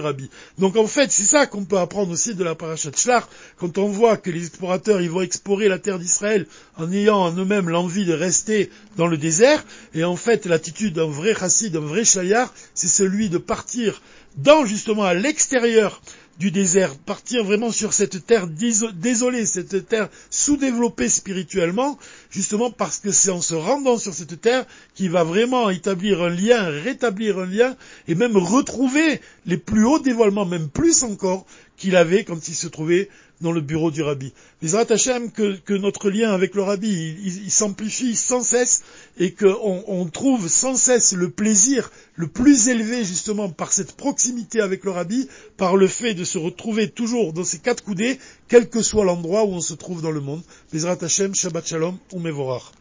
donc 0.57 0.75
en 0.75 0.87
fait, 0.87 1.11
c'est 1.11 1.23
ça 1.23 1.45
qu'on 1.45 1.65
peut 1.65 1.77
apprendre 1.77 2.11
aussi 2.11 2.35
de 2.35 2.43
la 2.43 2.55
parachat 2.55 2.91
Shlar, 2.95 3.29
quand 3.57 3.77
on 3.77 3.87
voit 3.87 4.17
que 4.17 4.31
les 4.31 4.45
explorateurs, 4.45 5.01
ils 5.01 5.09
vont 5.09 5.21
explorer 5.21 5.67
la 5.67 5.79
terre 5.79 5.99
d'Israël 5.99 6.45
en 6.77 6.91
ayant 6.91 7.17
en 7.17 7.35
eux-mêmes 7.35 7.69
l'envie 7.69 8.05
de 8.05 8.13
rester 8.13 8.69
dans 8.97 9.07
le 9.07 9.17
désert, 9.17 9.63
et 9.93 10.03
en 10.03 10.15
fait, 10.15 10.45
l'attitude 10.45 10.93
d'un 10.93 11.07
vrai 11.09 11.33
chassid, 11.35 11.73
d'un 11.73 11.79
vrai 11.79 12.03
chayar, 12.03 12.53
c'est 12.73 12.87
celui 12.87 13.29
de 13.29 13.37
partir 13.37 14.01
dans 14.37 14.65
justement 14.65 15.03
à 15.03 15.13
l'extérieur 15.13 16.01
du 16.39 16.51
désert, 16.51 16.95
partir 16.95 17.43
vraiment 17.43 17.69
sur 17.69 17.91
cette 17.91 18.25
terre 18.25 18.47
désolée, 18.47 19.45
cette 19.45 19.87
terre 19.89 20.07
sous-développée 20.29 21.09
spirituellement, 21.09 21.99
justement 22.31 22.71
parce 22.71 22.99
que 22.99 23.11
c'est 23.11 23.29
en 23.29 23.41
se 23.41 23.55
rendant 23.55 23.97
sur 23.97 24.13
cette 24.13 24.39
terre 24.39 24.65
qu'il 24.95 25.11
va 25.11 25.25
vraiment 25.25 25.69
établir 25.69 26.21
un 26.23 26.29
lien, 26.29 26.63
rétablir 26.63 27.39
un 27.39 27.45
lien, 27.45 27.75
et 28.07 28.15
même 28.15 28.37
retrouver 28.37 29.19
les 29.45 29.57
plus 29.57 29.85
hauts 29.85 29.99
dévoilements, 29.99 30.45
même 30.45 30.69
plus 30.69 31.03
encore, 31.03 31.45
qu'il 31.79 31.95
avait 31.95 32.25
quand 32.25 32.47
il 32.47 32.55
se 32.55 32.67
trouvait 32.67 33.09
dans 33.41 33.53
le 33.53 33.61
bureau 33.61 33.89
du 33.89 34.01
rabbi. 34.03 34.33
Les 34.61 34.75
Hashem, 34.75 35.31
que, 35.31 35.73
notre 35.77 36.09
lien 36.09 36.31
avec 36.31 36.53
le 36.55 36.61
rabbi, 36.61 37.15
il, 37.23 37.49
s'amplifie 37.49 38.15
sans 38.15 38.41
cesse 38.41 38.83
et 39.17 39.31
qu'on 39.31 39.83
on 39.87 40.05
trouve 40.05 40.49
sans 40.49 40.75
cesse 40.75 41.13
le 41.13 41.29
plaisir 41.29 41.89
le 42.15 42.27
plus 42.27 42.67
élevé 42.67 43.05
justement 43.05 43.49
par 43.49 43.71
cette 43.71 43.93
proximité 43.93 44.59
avec 44.59 44.83
le 44.83 44.91
rabbi, 44.91 45.29
par 45.55 45.77
le 45.77 45.87
fait 45.87 46.13
de 46.13 46.25
se 46.25 46.37
retrouver 46.37 46.89
toujours 46.89 47.31
dans 47.31 47.45
ces 47.45 47.59
quatre 47.59 47.83
coudées, 47.83 48.19
quel 48.49 48.69
que 48.69 48.81
soit 48.81 49.05
l'endroit 49.05 49.45
où 49.45 49.53
on 49.53 49.61
se 49.61 49.73
trouve 49.73 50.01
dans 50.01 50.11
le 50.11 50.21
monde. 50.21 50.43
Les 50.73 50.85
Hashem, 50.85 51.33
Shabbat 51.33 51.65
Shalom, 51.65 51.97
ou 52.11 52.19
Mevorach. 52.19 52.73